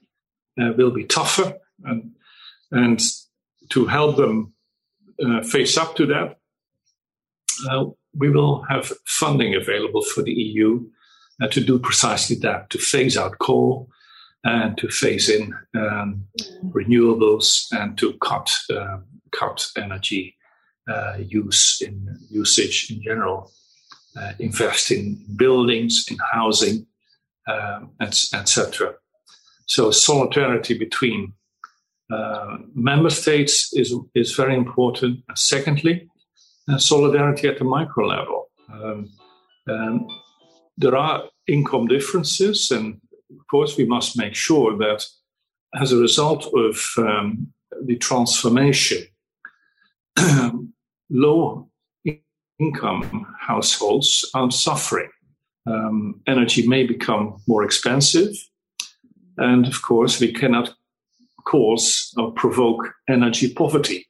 uh, 0.60 0.72
will 0.76 0.90
be 0.90 1.04
tougher, 1.04 1.58
and, 1.84 2.12
and 2.70 3.00
to 3.70 3.86
help 3.86 4.16
them 4.16 4.52
uh, 5.24 5.42
face 5.42 5.76
up 5.76 5.96
to 5.96 6.06
that, 6.06 6.38
uh, 7.70 7.86
we 8.14 8.30
will 8.30 8.62
have 8.68 8.92
funding 9.04 9.54
available 9.54 10.02
for 10.02 10.22
the 10.22 10.32
EU 10.32 10.84
uh, 11.42 11.48
to 11.48 11.60
do 11.60 11.78
precisely 11.78 12.36
that, 12.36 12.70
to 12.70 12.78
phase 12.78 13.16
out 13.16 13.38
coal, 13.38 13.88
and 14.44 14.76
to 14.78 14.88
phase 14.88 15.28
in 15.28 15.54
um, 15.76 16.24
renewables 16.66 17.66
and 17.72 17.98
to 17.98 18.12
cut 18.18 18.56
uh, 18.70 18.98
cut 19.32 19.66
energy 19.76 20.36
uh, 20.88 21.16
use 21.18 21.80
in 21.80 22.18
usage 22.30 22.90
in 22.90 23.02
general. 23.02 23.50
Uh, 24.18 24.32
invest 24.38 24.90
in 24.90 25.22
buildings, 25.36 26.06
in 26.10 26.16
housing, 26.32 26.86
um, 27.48 27.90
etc. 28.00 28.94
So 29.66 29.90
solidarity 29.90 30.78
between 30.78 31.34
uh, 32.10 32.56
member 32.74 33.10
states 33.10 33.72
is 33.74 33.94
is 34.14 34.34
very 34.34 34.54
important. 34.54 35.22
Secondly, 35.34 36.08
uh, 36.68 36.78
solidarity 36.78 37.48
at 37.48 37.58
the 37.58 37.64
micro 37.64 38.06
level. 38.06 38.46
Um, 38.72 39.10
um, 39.68 40.06
there 40.78 40.96
are 40.96 41.24
income 41.46 41.86
differences 41.86 42.70
and 42.70 43.00
of 43.30 43.46
course, 43.50 43.76
we 43.76 43.84
must 43.84 44.16
make 44.16 44.34
sure 44.34 44.76
that 44.78 45.04
as 45.80 45.92
a 45.92 45.96
result 45.96 46.46
of 46.54 46.80
um, 46.98 47.52
the 47.84 47.96
transformation, 47.96 49.04
low 51.10 51.68
income 52.58 53.26
households 53.40 54.28
are 54.34 54.50
suffering. 54.50 55.10
Um, 55.66 56.20
energy 56.26 56.66
may 56.66 56.86
become 56.86 57.36
more 57.46 57.64
expensive. 57.64 58.34
And 59.36 59.66
of 59.66 59.82
course, 59.82 60.20
we 60.20 60.32
cannot 60.32 60.74
cause 61.44 62.14
or 62.16 62.32
provoke 62.32 62.92
energy 63.08 63.52
poverty. 63.52 64.06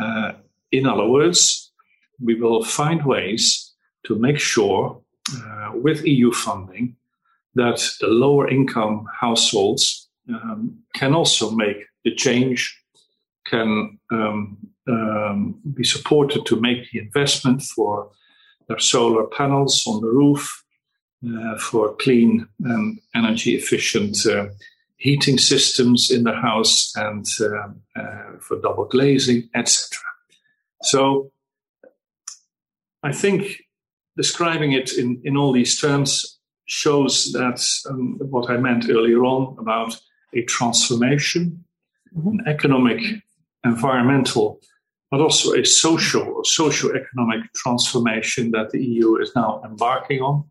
Uh, 0.00 0.32
in 0.70 0.86
other 0.86 1.06
words, 1.06 1.72
we 2.20 2.34
will 2.34 2.64
find 2.64 3.04
ways 3.04 3.72
to 4.06 4.14
make 4.16 4.38
sure, 4.38 5.00
uh, 5.36 5.70
with 5.74 6.04
EU 6.04 6.32
funding, 6.32 6.96
that 7.54 7.86
the 8.00 8.06
lower 8.06 8.48
income 8.48 9.06
households 9.20 10.08
um, 10.28 10.78
can 10.94 11.14
also 11.14 11.50
make 11.50 11.76
the 12.04 12.14
change, 12.14 12.78
can 13.46 13.98
um, 14.10 14.58
um, 14.88 15.60
be 15.74 15.84
supported 15.84 16.46
to 16.46 16.60
make 16.60 16.90
the 16.90 16.98
investment 16.98 17.62
for 17.62 18.10
their 18.68 18.78
solar 18.78 19.26
panels 19.26 19.84
on 19.86 20.00
the 20.00 20.08
roof, 20.08 20.64
uh, 21.28 21.56
for 21.58 21.94
clean 21.96 22.48
and 22.64 22.98
energy 23.14 23.54
efficient 23.54 24.16
uh, 24.26 24.46
heating 24.96 25.38
systems 25.38 26.10
in 26.10 26.24
the 26.24 26.34
house, 26.34 26.92
and 26.96 27.26
uh, 27.40 28.00
uh 28.00 28.38
for 28.40 28.60
double 28.60 28.86
glazing, 28.86 29.48
etc. 29.54 29.98
So 30.82 31.30
I 33.02 33.12
think 33.12 33.62
describing 34.16 34.72
it 34.72 34.92
in, 34.92 35.20
in 35.24 35.36
all 35.36 35.52
these 35.52 35.80
terms 35.80 36.38
shows 36.72 37.32
that 37.32 37.62
um, 37.90 38.16
what 38.30 38.48
I 38.48 38.56
meant 38.56 38.88
earlier 38.88 39.24
on 39.24 39.58
about 39.58 39.94
a 40.32 40.42
transformation, 40.44 41.62
mm-hmm. 42.16 42.28
an 42.28 42.44
economic, 42.46 43.00
environmental, 43.62 44.58
but 45.10 45.20
also 45.20 45.52
a 45.52 45.64
social, 45.64 46.42
socio-economic 46.42 47.52
transformation 47.54 48.52
that 48.52 48.70
the 48.70 48.82
EU 48.82 49.16
is 49.16 49.30
now 49.36 49.60
embarking 49.66 50.22
on. 50.22 50.44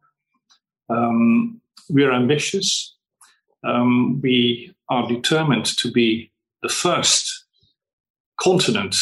Um, 0.90 1.60
we 1.90 2.04
are 2.04 2.14
ambitious. 2.14 2.96
Um, 3.64 4.22
we 4.22 4.76
are 4.90 5.08
determined 5.08 5.66
to 5.78 5.92
be 5.92 6.32
the 6.62 6.70
first 6.70 7.46
continent 8.40 8.96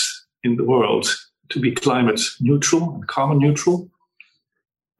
in 0.46 0.56
the 0.56 0.64
world 0.64 1.14
to 1.50 1.60
be 1.60 1.74
climate 1.74 2.22
neutral 2.40 2.94
and 2.94 3.08
carbon 3.08 3.40
neutral. 3.40 3.90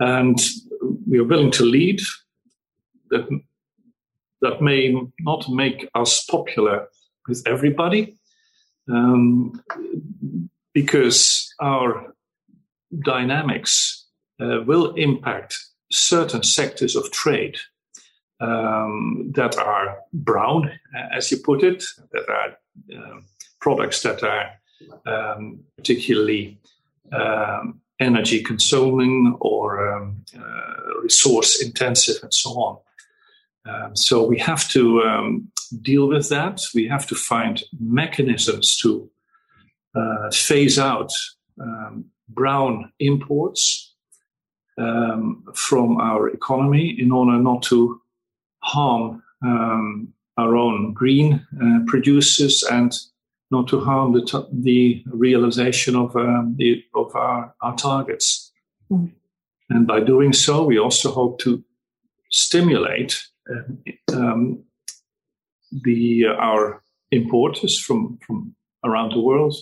And 0.02 0.38
we 1.10 1.20
are 1.20 1.24
willing 1.24 1.52
to 1.52 1.64
lead. 1.64 2.02
That, 3.10 3.28
that 4.42 4.62
may 4.62 4.96
not 5.20 5.50
make 5.50 5.90
us 5.96 6.24
popular 6.26 6.88
with 7.28 7.44
everybody, 7.48 8.18
um, 8.92 9.62
because 10.74 11.54
our 11.60 12.14
dynamics 13.04 14.06
uh, 14.40 14.62
will 14.66 14.94
impact 14.94 15.58
certain 15.92 16.44
sectors 16.44 16.96
of 16.96 17.12
trade 17.12 17.58
um, 18.40 19.32
that 19.36 19.58
are 19.58 19.98
brown, 20.14 20.72
as 21.12 21.32
you 21.32 21.38
put 21.38 21.64
it, 21.64 21.84
that 22.12 22.30
are 22.30 22.58
uh, 22.96 23.20
products 23.60 24.02
that 24.04 24.24
are 24.24 24.52
um, 25.06 25.60
particularly 25.78 26.60
um, 27.12 27.82
energy 28.00 28.42
consuming 28.42 29.36
or 29.40 29.94
um, 29.94 30.24
uh, 30.38 31.00
resource 31.02 31.62
intensive 31.62 32.16
and 32.24 32.34
so 32.34 32.50
on. 32.52 32.78
Um, 33.66 33.96
so 33.96 34.24
we 34.24 34.40
have 34.40 34.68
to 34.70 35.02
um, 35.04 35.52
deal 35.82 36.08
with 36.08 36.30
that. 36.30 36.62
We 36.74 36.88
have 36.88 37.06
to 37.08 37.16
find 37.16 37.62
mechanisms 37.80 38.78
to 38.78 39.10
uh, 39.96 40.32
phase 40.32 40.80
out 40.80 41.12
um, 41.60 42.06
brown 42.30 42.92
imports 43.00 43.94
um, 44.78 45.44
from 45.54 45.98
our 45.98 46.30
economy 46.30 46.96
in 47.00 47.12
order 47.12 47.38
not 47.38 47.64
to 47.64 48.02
harm 48.64 49.22
um, 49.44 50.14
our 50.38 50.56
own 50.56 50.94
green 50.94 51.46
uh, 51.62 51.80
producers 51.86 52.64
and 52.64 52.94
not 53.52 53.68
to 53.70 53.80
harm 53.80 54.14
the, 54.14 54.22
t- 54.22 54.50
the 54.52 55.04
realization 55.08 55.96
of, 55.96 56.16
um, 56.16 56.56
the, 56.58 56.84
of 56.94 57.16
our, 57.16 57.54
our 57.62 57.76
targets. 57.76 58.52
Mm. 58.92 59.12
And 59.70 59.88
by 59.88 60.00
doing 60.00 60.34
so, 60.34 60.64
we 60.64 60.80
also 60.80 61.12
hope 61.12 61.40
to 61.40 61.64
stimulate 62.32 63.24
uh, 63.50 64.16
um, 64.16 64.64
the 65.72 66.26
uh, 66.28 66.34
our 66.34 66.82
importers 67.12 67.80
from 67.80 68.20
from 68.26 68.56
around 68.84 69.12
the 69.12 69.20
world 69.20 69.56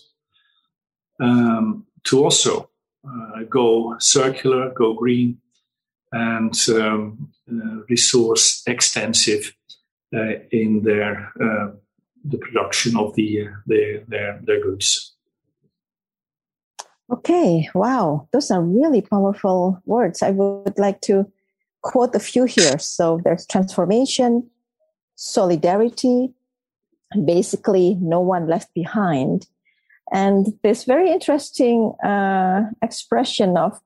um, 1.19 1.85
to 2.03 2.23
also 2.23 2.69
uh, 3.07 3.43
go 3.49 3.95
circular, 3.99 4.71
go 4.73 4.93
green, 4.93 5.39
and 6.11 6.53
um, 6.69 7.29
uh, 7.49 7.83
resource 7.89 8.63
extensive 8.67 9.53
uh, 10.15 10.33
in 10.51 10.83
their 10.83 11.31
uh, 11.41 11.71
the 12.25 12.37
production 12.37 12.97
of 12.97 13.15
the 13.15 13.47
their 13.65 14.03
their, 14.07 14.39
their 14.43 14.61
goods. 14.61 15.15
Okay, 17.09 17.69
wow, 17.73 18.27
those 18.33 18.51
are 18.51 18.61
really 18.61 19.01
powerful 19.01 19.81
words. 19.85 20.21
I 20.21 20.31
would 20.31 20.77
like 20.77 20.99
to 21.01 21.31
quote 21.81 22.13
a 22.15 22.19
few 22.19 22.43
here. 22.43 22.77
So 22.79 23.21
there's 23.23 23.47
transformation, 23.47 24.49
solidarity, 25.15 26.33
basically 27.25 27.95
no 28.01 28.19
one 28.19 28.47
left 28.47 28.73
behind. 28.73 29.47
And 30.11 30.47
this 30.63 30.83
very 30.83 31.09
interesting 31.11 31.93
uh, 32.03 32.63
expression 32.81 33.57
of 33.57 33.79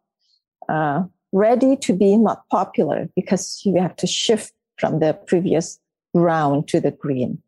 uh, 0.68 1.04
ready 1.32 1.76
to 1.78 1.94
be 1.94 2.18
not 2.18 2.48
popular 2.50 3.10
because 3.16 3.62
you 3.66 3.80
have 3.80 3.96
to 3.98 4.08
shift 4.08 4.54
from 4.78 5.00
the 5.00 5.14
previous 5.14 5.80
brown 6.14 6.66
to 6.66 6.80
the 6.80 6.92
green. 6.92 7.42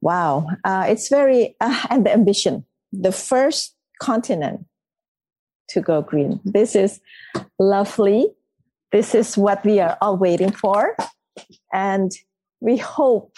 Wow, 0.00 0.46
uh, 0.64 0.86
it's 0.88 1.08
very, 1.08 1.56
uh, 1.60 1.86
and 1.90 2.06
the 2.06 2.12
ambition, 2.12 2.64
the 2.92 3.12
first 3.12 3.74
continent 4.00 4.66
to 5.68 5.80
go 5.80 6.02
green. 6.02 6.40
This 6.44 6.74
is 6.74 7.00
lovely. 7.58 8.28
This 8.92 9.14
is 9.14 9.36
what 9.36 9.64
we 9.64 9.78
are 9.80 9.96
all 10.00 10.16
waiting 10.16 10.50
for. 10.50 10.96
And 11.72 12.10
we 12.60 12.76
hope 12.76 13.36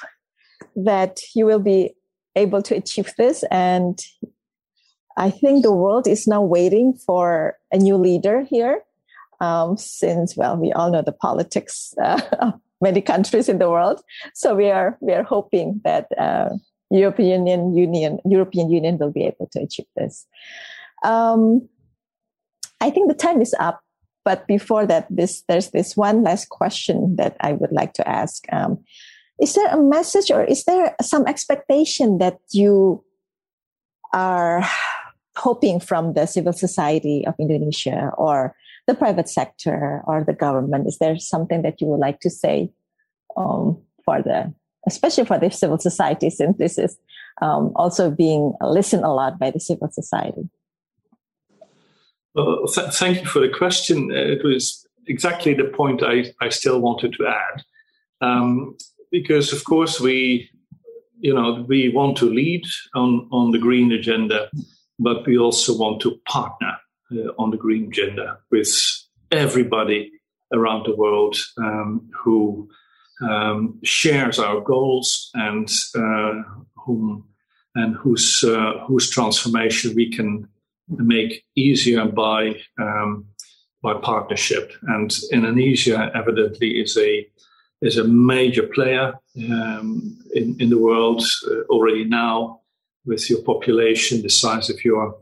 that 0.77 1.21
you 1.35 1.45
will 1.45 1.59
be 1.59 1.95
able 2.35 2.63
to 2.63 2.75
achieve 2.75 3.13
this. 3.19 3.45
And 3.51 4.01
I 5.17 5.31
think 5.31 5.63
the 5.63 5.73
world 5.73 6.07
is 6.09 6.27
now 6.27 6.41
waiting 6.41 6.95
for 6.95 7.59
a 7.71 7.77
new 7.77 7.97
leader 7.97 8.43
here. 8.43 8.83
Um, 9.41 9.77
since, 9.77 10.37
well, 10.37 10.57
we 10.57 10.73
all 10.73 10.91
know 10.91 11.03
the 11.03 11.13
politics 11.13 11.95
uh, 12.03 12.53
many 12.83 13.01
countries 13.01 13.49
in 13.49 13.59
the 13.59 13.71
world. 13.71 14.03
So 14.35 14.55
we 14.55 14.71
are, 14.71 14.99
we 15.01 15.13
are 15.13 15.23
hoping 15.23 15.81
that, 15.85 16.07
uh, 16.19 16.51
European 16.91 17.47
Union, 17.47 18.19
European 18.27 18.69
Union 18.71 18.99
will 18.99 19.11
be 19.11 19.25
able 19.25 19.49
to 19.53 19.63
achieve 19.63 19.87
this. 19.97 20.27
Um, 21.03 21.67
I 22.83 22.91
think 22.91 23.09
the 23.09 23.17
time 23.17 23.41
is 23.41 23.55
up. 23.59 23.81
But 24.25 24.47
before 24.47 24.87
that, 24.87 25.07
this, 25.11 25.43
there's 25.49 25.71
this 25.71 25.97
one 25.97 26.23
last 26.23 26.49
question 26.49 27.17
that 27.17 27.37
I 27.41 27.53
would 27.53 27.73
like 27.73 27.93
to 27.95 28.09
ask. 28.09 28.45
Um, 28.53 28.79
is 29.41 29.55
there 29.55 29.67
a 29.69 29.83
message 29.83 30.31
or 30.31 30.45
is 30.45 30.65
there 30.65 30.95
some 31.03 31.27
expectation 31.27 32.19
that 32.19 32.39
you 32.53 33.03
are 34.13 34.63
hoping 35.37 35.81
from 35.81 36.13
the 36.15 36.27
civil 36.27 36.53
society 36.53 37.25
of 37.27 37.35
Indonesia 37.41 38.13
or 38.17 38.55
the 38.87 38.95
private 38.95 39.29
sector 39.29 40.03
or 40.07 40.25
the 40.25 40.33
government? 40.33 40.87
Is 40.87 40.99
there 40.99 41.19
something 41.19 41.63
that 41.63 41.81
you 41.81 41.87
would 41.89 42.01
like 42.01 42.21
to 42.21 42.31
say 42.31 42.71
um, 43.37 43.81
for 44.05 44.23
the, 44.23 44.53
especially 44.87 45.25
for 45.25 45.39
the 45.39 45.51
civil 45.51 45.79
society, 45.79 46.31
since 46.31 46.59
this 46.59 46.79
is 46.79 46.99
um, 47.41 47.73
also 47.77 48.11
being 48.11 48.55
listened 48.61 49.05
a 49.05 49.11
lot 49.13 49.39
by 49.39 49.51
the 49.51 49.61
civil 49.61 49.89
society? 49.91 50.49
Well, 52.35 52.67
th- 52.67 52.93
thank 52.93 53.21
you 53.21 53.27
for 53.27 53.41
the 53.41 53.49
question. 53.49 54.11
It 54.11 54.43
was 54.45 54.87
exactly 55.07 55.55
the 55.55 55.65
point 55.65 56.03
I, 56.03 56.33
I 56.41 56.49
still 56.49 56.81
wanted 56.81 57.15
to 57.19 57.27
add. 57.27 57.65
Um, 58.21 58.77
because, 59.11 59.53
of 59.53 59.65
course, 59.65 60.01
we, 60.01 60.49
you 61.21 61.35
know, 61.35 61.65
we 61.69 61.91
want 61.91 62.17
to 62.19 62.25
lead 62.25 62.65
on, 62.95 63.29
on 63.31 63.51
the 63.51 63.59
green 63.59 63.93
agenda, 63.93 64.49
but 64.99 65.27
we 65.27 65.37
also 65.37 65.77
want 65.77 66.01
to 66.03 66.19
partner 66.27 66.73
uh, 66.73 66.79
on 67.39 67.51
the 67.51 67.57
green 67.57 67.89
agenda 67.89 68.39
with 68.51 68.73
everybody 69.31 70.11
around 70.53 70.87
the 70.87 70.97
world 70.97 71.37
um, 71.59 72.11
who 72.13 72.69
um, 73.23 73.79
shares 73.83 74.39
our 74.39 74.61
goals 74.61 75.31
and 75.35 75.71
uh, 75.97 76.43
whom 76.77 77.27
and 77.75 77.95
whose 77.97 78.45
uh, 78.45 78.85
whose 78.87 79.09
transformation 79.09 79.95
we 79.95 80.11
can 80.11 80.49
make 80.89 81.45
easier 81.57 82.05
by 82.05 82.55
um, 82.79 83.27
by 83.83 83.95
partnership. 83.95 84.73
And 84.83 85.13
Indonesia 85.33 86.11
evidently 86.15 86.81
is 86.81 86.97
a 86.97 87.27
is 87.81 87.97
a 87.97 88.05
major 88.05 88.67
player 88.67 89.15
um, 89.39 90.19
in 90.35 90.57
in 90.61 90.71
the 90.71 90.79
world 90.79 91.23
uh, 91.47 91.63
already 91.71 92.05
now 92.05 92.61
with 93.05 93.29
your 93.29 93.43
population, 93.43 94.23
the 94.23 94.29
size 94.29 94.71
of 94.71 94.85
your 94.85 95.17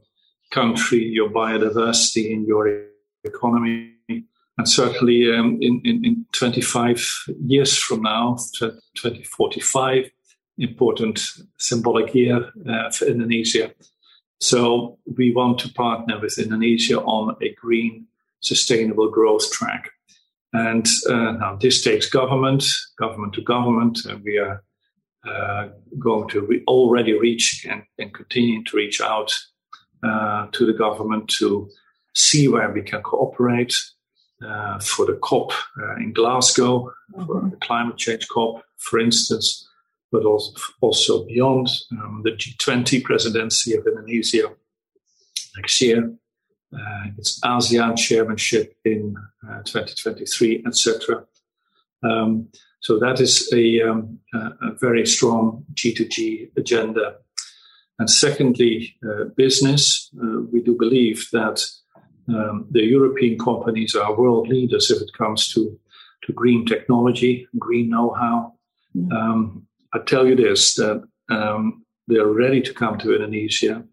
country, 0.50 1.04
your 1.04 1.30
biodiversity, 1.30 2.32
and 2.32 2.46
your 2.46 2.86
economy. 3.24 3.94
and 4.08 4.68
certainly 4.68 5.32
um, 5.32 5.58
in, 5.60 5.80
in, 5.84 6.04
in 6.04 6.26
25 6.32 7.24
years 7.46 7.78
from 7.78 8.02
now, 8.02 8.36
2045, 8.58 10.10
important 10.58 11.20
symbolic 11.58 12.14
year 12.14 12.50
uh, 12.68 12.90
for 12.90 13.06
Indonesia. 13.06 13.72
So 14.40 14.98
we 15.16 15.32
want 15.32 15.58
to 15.60 15.72
partner 15.72 16.18
with 16.20 16.38
Indonesia 16.38 17.00
on 17.00 17.36
a 17.42 17.54
green, 17.54 18.06
sustainable 18.40 19.10
growth 19.10 19.50
track. 19.50 19.90
And 20.52 20.86
uh, 21.08 21.32
now 21.32 21.56
this 21.60 21.82
takes 21.82 22.08
government, 22.08 22.64
government 22.98 23.34
to 23.34 23.42
government, 23.42 24.04
and 24.06 24.22
we 24.24 24.38
are 24.38 24.64
uh, 25.26 25.68
going 25.98 26.28
to 26.30 26.40
re- 26.40 26.64
already 26.66 27.12
reach 27.12 27.66
and, 27.68 27.82
and 27.98 28.12
continuing 28.12 28.64
to 28.64 28.76
reach 28.76 29.00
out 29.00 29.32
uh, 30.02 30.46
to 30.52 30.66
the 30.66 30.72
government 30.72 31.28
to 31.38 31.68
see 32.14 32.48
where 32.48 32.70
we 32.70 32.82
can 32.82 33.02
cooperate 33.02 33.74
uh, 34.46 34.78
for 34.80 35.06
the 35.06 35.18
COP 35.22 35.52
uh, 35.80 35.96
in 35.96 36.12
Glasgow, 36.12 36.92
mm-hmm. 37.14 37.26
for 37.26 37.50
the 37.50 37.56
climate 37.56 37.96
change 37.96 38.26
COP, 38.28 38.62
for 38.78 38.98
instance, 38.98 39.68
but 40.10 40.24
also, 40.24 40.52
also 40.80 41.24
beyond 41.26 41.68
um, 41.92 42.22
the 42.24 42.32
G20 42.32 43.04
presidency 43.04 43.76
of 43.76 43.86
Indonesia 43.86 44.48
next 45.56 45.80
year. 45.80 46.12
Uh, 46.72 47.10
its 47.18 47.40
ASEAN 47.40 47.98
chairmanship 47.98 48.76
in 48.84 49.16
uh, 49.44 49.58
2023, 49.64 50.62
etc. 50.64 51.24
Um, 52.04 52.48
so 52.80 52.98
that 53.00 53.20
is 53.20 53.52
a, 53.52 53.82
um, 53.82 54.20
a, 54.32 54.72
very 54.80 55.04
strong 55.04 55.64
G2G 55.74 56.56
agenda. 56.56 57.16
And 58.00 58.08
secondly, 58.08 58.96
uh, 59.04 59.24
business. 59.36 60.10
Uh, 60.16 60.40
we 60.50 60.62
do 60.62 60.74
believe 60.74 61.28
that 61.32 61.62
um, 62.30 62.66
the 62.70 62.82
European 62.82 63.38
companies 63.38 63.94
are 63.94 64.16
world 64.16 64.48
leaders 64.48 64.90
if 64.90 65.02
it 65.02 65.12
comes 65.12 65.52
to, 65.52 65.78
to 66.22 66.32
green 66.32 66.64
technology, 66.64 67.46
green 67.58 67.90
know-how. 67.90 68.54
Mm-hmm. 68.96 69.12
Um, 69.12 69.66
I 69.92 69.98
tell 69.98 70.26
you 70.26 70.34
this 70.34 70.74
that 70.76 71.06
um, 71.28 71.84
they're 72.08 72.26
ready 72.26 72.62
to 72.62 72.72
come 72.72 72.96
to 73.00 73.14
Indonesia. 73.14 73.84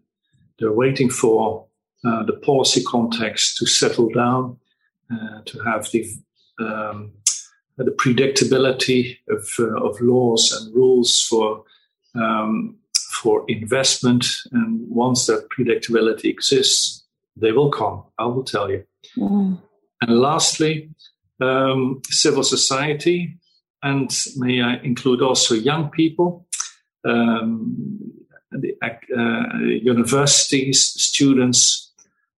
They're 0.58 0.72
waiting 0.72 1.10
for 1.10 1.66
uh, 2.02 2.22
the 2.24 2.32
policy 2.32 2.82
context 2.84 3.58
to 3.58 3.66
settle 3.66 4.08
down, 4.08 4.56
uh, 5.12 5.42
to 5.44 5.58
have 5.64 5.90
the 5.90 6.06
um, 6.58 7.12
the 7.76 7.92
predictability 7.92 9.18
of, 9.28 9.48
uh, 9.60 9.86
of 9.86 10.00
laws 10.00 10.50
and 10.52 10.74
rules 10.74 11.22
for 11.24 11.62
um, 12.16 12.76
for 13.08 13.44
investment. 13.48 14.26
And 14.52 14.80
once 14.88 15.26
that 15.26 15.48
predictability 15.50 16.26
exists, 16.26 17.04
they 17.36 17.52
will 17.52 17.70
come. 17.70 18.04
I 18.18 18.26
will 18.26 18.44
tell 18.44 18.70
you. 18.70 18.84
Mm. 19.16 19.60
And 20.00 20.20
lastly, 20.20 20.90
um, 21.40 22.02
civil 22.10 22.42
society 22.42 23.38
and 23.82 24.10
may 24.36 24.60
I 24.60 24.76
include 24.82 25.22
also 25.22 25.54
young 25.54 25.90
people, 25.90 26.46
um, 27.04 28.12
the, 28.50 28.74
uh, 28.82 29.58
universities, 29.58 30.80
students, 30.82 31.92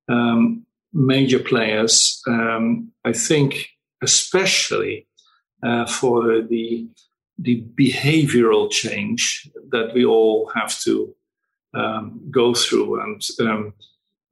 um, 0.08 0.66
major 0.92 1.38
players. 1.38 2.20
Um, 2.26 2.92
I 3.04 3.12
think, 3.12 3.70
especially 4.02 5.06
uh, 5.62 5.86
for 5.86 6.42
the 6.42 6.88
the 7.40 7.64
behavioral 7.74 8.70
change 8.70 9.48
that 9.70 9.92
we 9.94 10.04
all 10.04 10.50
have 10.54 10.78
to 10.80 11.14
um, 11.74 12.20
go 12.30 12.54
through, 12.54 13.00
and 13.00 13.22
um, 13.40 13.74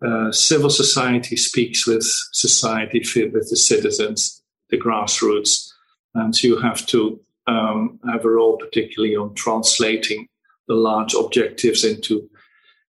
uh, 0.07 0.31
civil 0.33 0.71
society 0.71 1.37
speaks 1.37 1.87
with 1.87 2.05
society, 2.33 2.99
with 3.33 3.49
the 3.51 3.57
citizens, 3.57 4.43
the 4.71 4.79
grassroots. 4.79 5.71
And 6.15 6.41
you 6.43 6.59
have 6.59 6.85
to 6.87 7.21
um, 7.47 7.99
have 8.11 8.25
a 8.25 8.29
role, 8.29 8.57
particularly 8.57 9.17
on 9.17 9.35
translating 9.35 10.29
the 10.67 10.75
large 10.75 11.15
objectives 11.15 11.85
into 11.85 12.29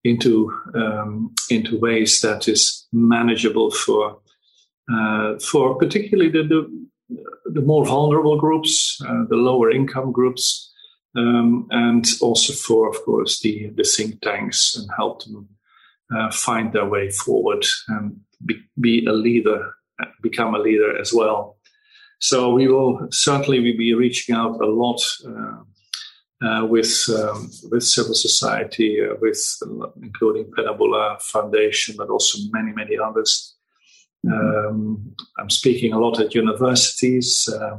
into 0.05 0.53
um, 0.75 1.35
into 1.51 1.79
ways 1.79 2.21
that 2.21 2.49
is 2.49 2.87
manageable 2.93 3.71
for 3.71 4.19
uh, 4.93 5.39
for 5.39 5.77
particularly 5.77 6.31
the, 6.31 6.45
the, 6.45 6.87
the 7.09 7.61
more 7.61 7.85
vulnerable 7.85 8.39
groups, 8.39 9.01
uh, 9.07 9.25
the 9.29 9.37
lower 9.37 9.71
income 9.71 10.13
groups, 10.13 10.73
um, 11.17 11.67
and 11.71 12.05
also 12.21 12.53
for, 12.53 12.89
of 12.89 12.97
course, 13.05 13.41
the 13.41 13.71
the 13.77 13.85
think 13.85 14.21
tanks 14.21 14.77
and 14.77 14.89
help 14.97 15.25
them 15.25 15.49
uh, 16.15 16.31
find 16.31 16.73
their 16.73 16.89
way 16.89 17.11
forward 17.11 17.65
and 17.89 18.21
be, 18.45 18.61
be 18.81 19.07
a 19.07 19.13
leader, 19.13 19.73
become 20.23 20.55
a 20.55 20.59
leader 20.59 20.99
as 21.01 21.13
well. 21.13 21.57
So 22.19 22.53
we 22.53 22.69
will 22.69 23.09
certainly 23.11 23.61
we 23.61 23.77
be 23.77 23.95
reaching 23.95 24.35
out 24.35 24.61
a 24.61 24.67
lot 24.67 25.01
uh, 25.27 26.47
uh, 26.47 26.67
with 26.67 27.09
um, 27.09 27.51
with 27.71 27.83
civil 27.83 28.15
society, 28.15 29.01
uh, 29.03 29.15
with 29.21 29.41
including 30.03 30.51
Penabulu 30.51 31.21
Foundation, 31.23 31.95
but 31.97 32.09
also 32.09 32.39
many 32.53 32.73
many 32.73 32.99
others. 32.99 33.56
Um, 34.31 35.15
I'm 35.39 35.51
speaking 35.51 35.93
a 35.93 35.99
lot 35.99 36.21
at 36.21 36.35
universities 36.35 37.49
uh, 37.49 37.79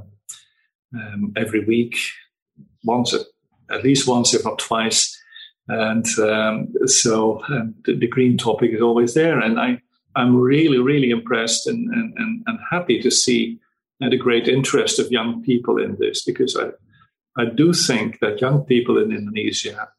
um, 0.96 1.34
every 1.36 1.66
week, 1.66 1.98
once 2.84 3.14
at, 3.14 3.22
at, 3.70 3.84
least 3.84 4.08
once, 4.08 4.34
if 4.34 4.46
not 4.46 4.60
twice. 4.60 5.18
And 5.68 6.06
um, 6.20 6.74
so 6.86 7.44
um, 7.50 7.76
the, 7.86 7.98
the, 7.98 8.08
green 8.08 8.38
topic 8.38 8.72
is 8.72 8.82
always 8.82 9.14
there, 9.14 9.40
and 9.40 9.60
I 9.60 9.82
I'm 10.16 10.36
really 10.36 10.78
really 10.78 11.10
impressed 11.10 11.68
and 11.68 11.94
and, 11.94 12.44
and, 12.48 12.60
happy 12.72 13.02
to 13.02 13.12
see 13.12 13.60
and 14.00 14.14
a 14.14 14.18
great 14.18 14.48
interest 14.48 15.00
of 15.00 15.12
young 15.12 15.44
people 15.44 15.78
in 15.78 15.98
this 16.00 16.24
because 16.24 16.56
I, 16.56 16.70
I 17.42 17.46
do 17.46 17.74
think 17.74 18.20
that 18.20 18.40
young 18.40 18.64
people 18.64 18.98
in 18.98 19.12
Indonesia 19.12 19.90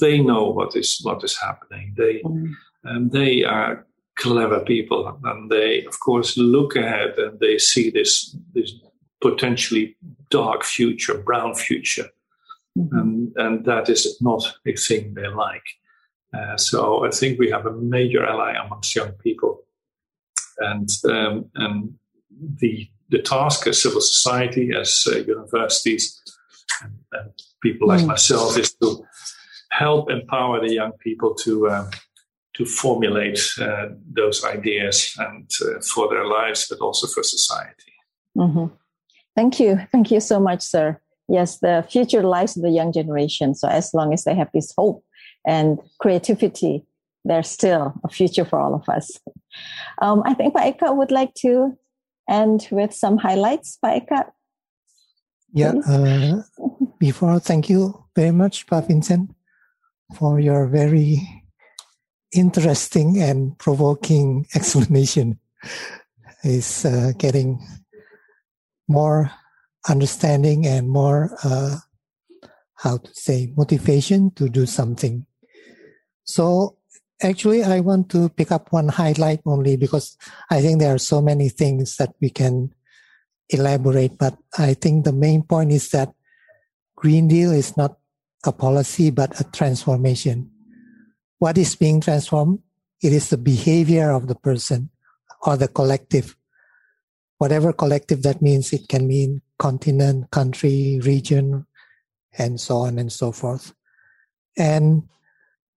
they 0.00 0.20
know 0.20 0.50
what 0.50 0.76
is 0.76 1.00
what 1.02 1.22
is 1.24 1.36
happening. 1.36 1.94
They 1.96 2.22
mm. 2.22 2.52
um, 2.84 3.08
they 3.10 3.44
are 3.44 3.86
clever 4.20 4.60
people, 4.60 5.18
and 5.24 5.50
they 5.50 5.84
of 5.84 5.98
course 6.00 6.36
look 6.36 6.76
ahead 6.76 7.18
and 7.18 7.40
they 7.40 7.58
see 7.58 7.90
this 7.90 8.36
this 8.54 8.72
potentially 9.20 9.96
dark 10.30 10.62
future, 10.64 11.18
brown 11.18 11.54
future, 11.54 12.08
mm-hmm. 12.78 12.98
and 12.98 13.32
and 13.36 13.64
that 13.64 13.88
is 13.88 14.20
not 14.20 14.42
a 14.66 14.74
thing 14.74 15.14
they 15.14 15.26
like. 15.26 15.68
Uh, 16.32 16.56
so 16.56 17.04
I 17.04 17.10
think 17.10 17.38
we 17.38 17.50
have 17.50 17.66
a 17.66 17.72
major 17.72 18.24
ally 18.24 18.54
amongst 18.54 18.94
young 18.94 19.12
people, 19.12 19.62
and 20.58 20.88
um, 21.08 21.50
and 21.54 21.94
the 22.60 22.88
the 23.08 23.22
task 23.22 23.66
as 23.66 23.82
civil 23.82 24.00
society, 24.00 24.70
as 24.78 25.04
uh, 25.10 25.18
universities, 25.18 26.22
and, 26.82 26.92
and, 27.12 27.32
people 27.62 27.88
like 27.88 28.00
mm. 28.00 28.06
myself 28.06 28.56
is 28.56 28.72
to 28.72 29.04
help 29.70 30.10
empower 30.10 30.66
the 30.66 30.72
young 30.72 30.92
people 30.92 31.34
to 31.34 31.68
uh, 31.68 31.90
to 32.60 32.66
formulate 32.66 33.40
uh, 33.58 33.86
those 34.12 34.44
ideas 34.44 35.14
and 35.18 35.50
uh, 35.62 35.80
for 35.80 36.08
their 36.10 36.26
lives, 36.26 36.66
but 36.68 36.78
also 36.84 37.06
for 37.06 37.22
society. 37.22 37.92
Mm-hmm. 38.36 38.66
Thank 39.34 39.60
you, 39.60 39.80
thank 39.92 40.10
you 40.10 40.20
so 40.20 40.38
much, 40.38 40.60
sir. 40.60 41.00
Yes, 41.28 41.58
the 41.60 41.86
future 41.88 42.22
lies 42.22 42.56
in 42.56 42.62
the 42.62 42.70
young 42.70 42.92
generation. 42.92 43.54
So 43.54 43.68
as 43.68 43.94
long 43.94 44.12
as 44.12 44.24
they 44.24 44.34
have 44.34 44.50
this 44.52 44.74
hope 44.76 45.02
and 45.46 45.78
creativity, 45.98 46.84
there's 47.24 47.48
still 47.48 47.94
a 48.04 48.08
future 48.08 48.44
for 48.44 48.60
all 48.60 48.74
of 48.74 48.86
us. 48.88 49.18
Um, 50.02 50.22
I 50.26 50.34
think 50.34 50.54
Pak 50.54 50.78
Eka 50.78 50.94
would 50.94 51.10
like 51.10 51.32
to 51.36 51.78
end 52.28 52.68
with 52.70 52.92
some 52.92 53.16
highlights, 53.16 53.78
Pak 53.82 54.02
Eka. 54.02 54.24
Yeah, 55.52 55.72
uh, 55.88 56.42
before, 56.98 57.40
thank 57.40 57.70
you 57.70 58.04
very 58.14 58.32
much, 58.32 58.66
Pak 58.66 58.86
Vincent, 58.86 59.30
for 60.18 60.40
your 60.40 60.66
very 60.66 61.39
interesting 62.32 63.20
and 63.22 63.58
provoking 63.58 64.46
explanation. 64.54 65.38
Is 66.42 66.86
uh, 66.86 67.12
getting 67.18 67.60
more 68.88 69.30
understanding 69.86 70.66
and 70.66 70.88
more, 70.88 71.36
uh, 71.44 71.76
how 72.76 72.96
to 72.96 73.10
say, 73.12 73.52
motivation 73.54 74.30
to 74.36 74.48
do 74.48 74.64
something. 74.64 75.26
So 76.24 76.78
Actually, 77.22 77.62
I 77.62 77.80
want 77.80 78.08
to 78.10 78.30
pick 78.30 78.50
up 78.50 78.72
one 78.72 78.88
highlight 78.88 79.40
only 79.44 79.76
because 79.76 80.16
I 80.48 80.62
think 80.62 80.80
there 80.80 80.94
are 80.94 80.98
so 80.98 81.20
many 81.20 81.50
things 81.50 81.96
that 81.96 82.14
we 82.20 82.30
can 82.30 82.72
elaborate. 83.50 84.16
But 84.16 84.38
I 84.56 84.72
think 84.72 85.04
the 85.04 85.12
main 85.12 85.42
point 85.42 85.70
is 85.70 85.90
that 85.90 86.14
Green 86.96 87.28
Deal 87.28 87.52
is 87.52 87.76
not 87.76 87.98
a 88.44 88.52
policy, 88.52 89.10
but 89.10 89.38
a 89.38 89.44
transformation. 89.44 90.50
What 91.40 91.56
is 91.56 91.74
being 91.74 92.02
transformed? 92.02 92.60
It 93.00 93.14
is 93.14 93.30
the 93.30 93.38
behavior 93.40 94.12
of 94.12 94.28
the 94.28 94.34
person 94.34 94.90
or 95.40 95.56
the 95.56 95.68
collective. 95.68 96.36
Whatever 97.38 97.72
collective 97.72 98.22
that 98.24 98.42
means, 98.42 98.74
it 98.74 98.88
can 98.88 99.08
mean 99.08 99.40
continent, 99.58 100.30
country, 100.30 101.00
region, 101.02 101.64
and 102.36 102.60
so 102.60 102.84
on 102.84 102.98
and 102.98 103.10
so 103.10 103.32
forth. 103.32 103.72
And 104.58 105.08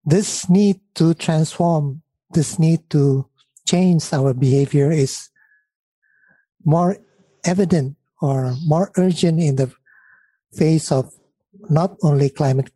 this 0.04 0.50
need 0.50 0.82
to 0.96 1.14
transform, 1.14 2.02
this 2.32 2.58
need 2.58 2.90
to 2.90 3.30
change 3.68 4.12
our 4.14 4.34
behavior 4.34 4.92
is 4.92 5.30
more 6.66 6.98
evident 7.46 7.98
or 8.20 8.56
more 8.66 8.92
urgent 8.98 9.40
in 9.40 9.58
the 9.58 9.72
face 10.58 10.92
of 10.92 11.14
not 11.70 11.98
only 12.02 12.32
climate 12.32 12.72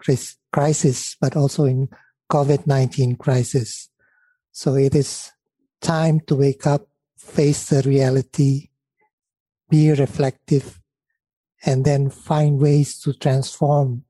crisis, 0.53 1.17
but 1.19 1.35
also 1.35 1.65
in 1.65 1.89
COVID-19 2.31 3.17
crisis. 3.19 3.89
So 4.51 4.75
it 4.75 4.95
is 4.95 5.31
time 5.81 6.19
to 6.27 6.35
wake 6.35 6.65
up, 6.65 6.87
face 7.17 7.69
the 7.69 7.81
reality, 7.81 8.69
be 9.69 9.91
reflective, 9.91 10.79
and 11.65 11.85
then 11.85 12.09
find 12.09 12.59
ways 12.59 12.99
to 13.01 13.13
transform 13.13 14.03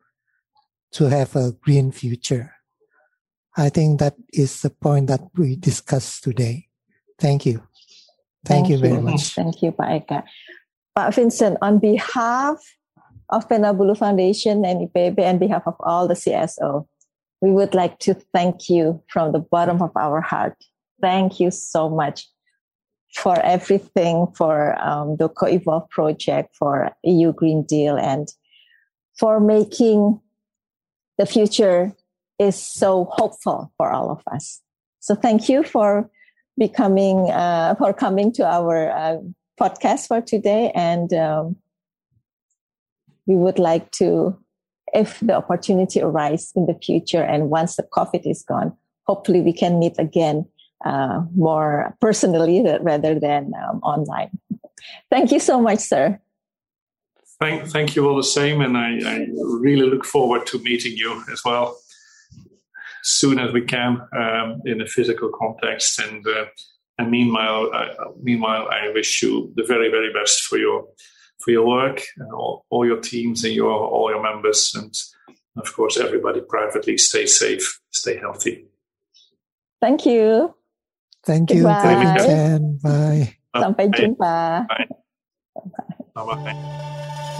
to 0.91 1.09
have 1.09 1.35
a 1.35 1.51
green 1.51 1.91
future. 1.91 2.53
I 3.57 3.69
think 3.69 3.99
that 3.99 4.15
is 4.33 4.61
the 4.61 4.69
point 4.69 5.07
that 5.07 5.21
we 5.35 5.55
discussed 5.55 6.23
today. 6.23 6.67
Thank 7.19 7.45
you. 7.45 7.63
Thank, 8.43 8.67
Thank 8.67 8.69
you 8.69 8.77
very 8.77 9.01
much. 9.01 9.33
Thank 9.33 9.61
you, 9.61 9.71
Pak 9.71 10.07
Eka. 10.07 10.23
Pak 10.95 11.13
Vincent, 11.13 11.57
on 11.61 11.79
behalf 11.79 12.59
of 13.29 13.47
Penabulu 13.49 13.97
Foundation 13.97 14.63
and 14.63 14.87
IPB, 14.87 15.19
and 15.19 15.39
behalf 15.39 15.63
of 15.65 15.75
all 15.79 16.07
the 16.07 16.13
CSO, 16.13 16.87
we 17.41 17.51
would 17.51 17.73
like 17.73 17.99
to 17.99 18.13
thank 18.13 18.69
you 18.69 19.01
from 19.07 19.31
the 19.31 19.39
bottom 19.39 19.81
of 19.81 19.91
our 19.95 20.21
heart. 20.21 20.57
Thank 21.01 21.39
you 21.39 21.51
so 21.51 21.89
much 21.89 22.27
for 23.13 23.39
everything, 23.41 24.27
for 24.35 24.79
um, 24.81 25.15
the 25.17 25.29
Co-Evolve 25.29 25.89
project, 25.89 26.55
for 26.55 26.91
EU 27.03 27.31
Green 27.33 27.63
Deal, 27.63 27.97
and 27.97 28.27
for 29.17 29.39
making 29.39 30.19
the 31.17 31.25
future 31.25 31.93
is 32.39 32.61
so 32.61 33.05
hopeful 33.11 33.71
for 33.77 33.91
all 33.91 34.11
of 34.11 34.21
us. 34.31 34.61
So 34.99 35.15
thank 35.15 35.47
you 35.47 35.63
for 35.63 36.09
becoming, 36.57 37.29
uh, 37.31 37.75
for 37.75 37.93
coming 37.93 38.33
to 38.33 38.45
our 38.45 38.91
uh, 38.91 39.17
podcast 39.59 40.07
for 40.07 40.21
today. 40.21 40.71
And 40.75 41.13
um, 41.13 41.57
we 43.25 43.35
would 43.35 43.59
like 43.59 43.91
to, 43.91 44.37
if 44.93 45.19
the 45.19 45.35
opportunity 45.35 46.01
arises 46.01 46.53
in 46.55 46.65
the 46.65 46.75
future 46.75 47.21
and 47.21 47.49
once 47.49 47.75
the 47.75 47.83
COVID 47.83 48.29
is 48.29 48.43
gone, 48.43 48.75
hopefully 49.07 49.41
we 49.41 49.53
can 49.53 49.79
meet 49.79 49.95
again 49.97 50.45
uh, 50.85 51.21
more 51.35 51.95
personally 52.01 52.65
rather 52.81 53.19
than 53.19 53.51
um, 53.67 53.79
online. 53.79 54.29
Thank 55.09 55.31
you 55.31 55.39
so 55.39 55.61
much, 55.61 55.79
sir. 55.79 56.19
Thank, 57.39 57.67
thank 57.67 57.95
you 57.95 58.07
all 58.07 58.15
the 58.15 58.23
same, 58.23 58.61
and 58.61 58.77
I, 58.77 58.97
I 59.05 59.27
really 59.35 59.89
look 59.89 60.05
forward 60.05 60.45
to 60.47 60.59
meeting 60.59 60.95
you 60.95 61.21
as 61.33 61.43
well 61.43 61.77
soon 63.05 63.37
as 63.37 63.53
we 63.53 63.61
can 63.61 64.01
um, 64.17 64.61
in 64.65 64.81
a 64.81 64.87
physical 64.87 65.29
context. 65.29 65.99
And 65.99 66.25
uh, 66.27 66.45
and 66.97 67.11
meanwhile, 67.11 67.69
uh, 67.73 68.11
meanwhile, 68.21 68.67
I 68.71 68.89
wish 68.93 69.21
you 69.21 69.53
the 69.55 69.63
very 69.63 69.89
very 69.89 70.11
best 70.11 70.43
for 70.43 70.57
your 70.57 70.87
for 71.39 71.51
your 71.51 71.67
work 71.67 72.01
and 72.17 72.31
all, 72.31 72.65
all 72.69 72.85
your 72.85 72.99
teams 72.99 73.43
and 73.43 73.53
your 73.53 73.71
all 73.71 74.09
your 74.09 74.21
members, 74.21 74.73
and 74.75 74.93
of 75.57 75.71
course 75.73 75.97
everybody 75.97 76.41
privately. 76.41 76.97
Stay 76.97 77.25
safe, 77.25 77.79
stay 77.91 78.17
healthy. 78.17 78.65
Thank 79.81 80.05
you. 80.05 80.55
Thank 81.25 81.51
you. 81.51 81.63
Bye. 81.63 82.59
Bye. 82.81 83.35
Sampai 83.55 83.87
jumpa. 83.93 84.67
Bye. 84.67 84.87
Bye. 86.13 86.23
Bye. 86.25 87.31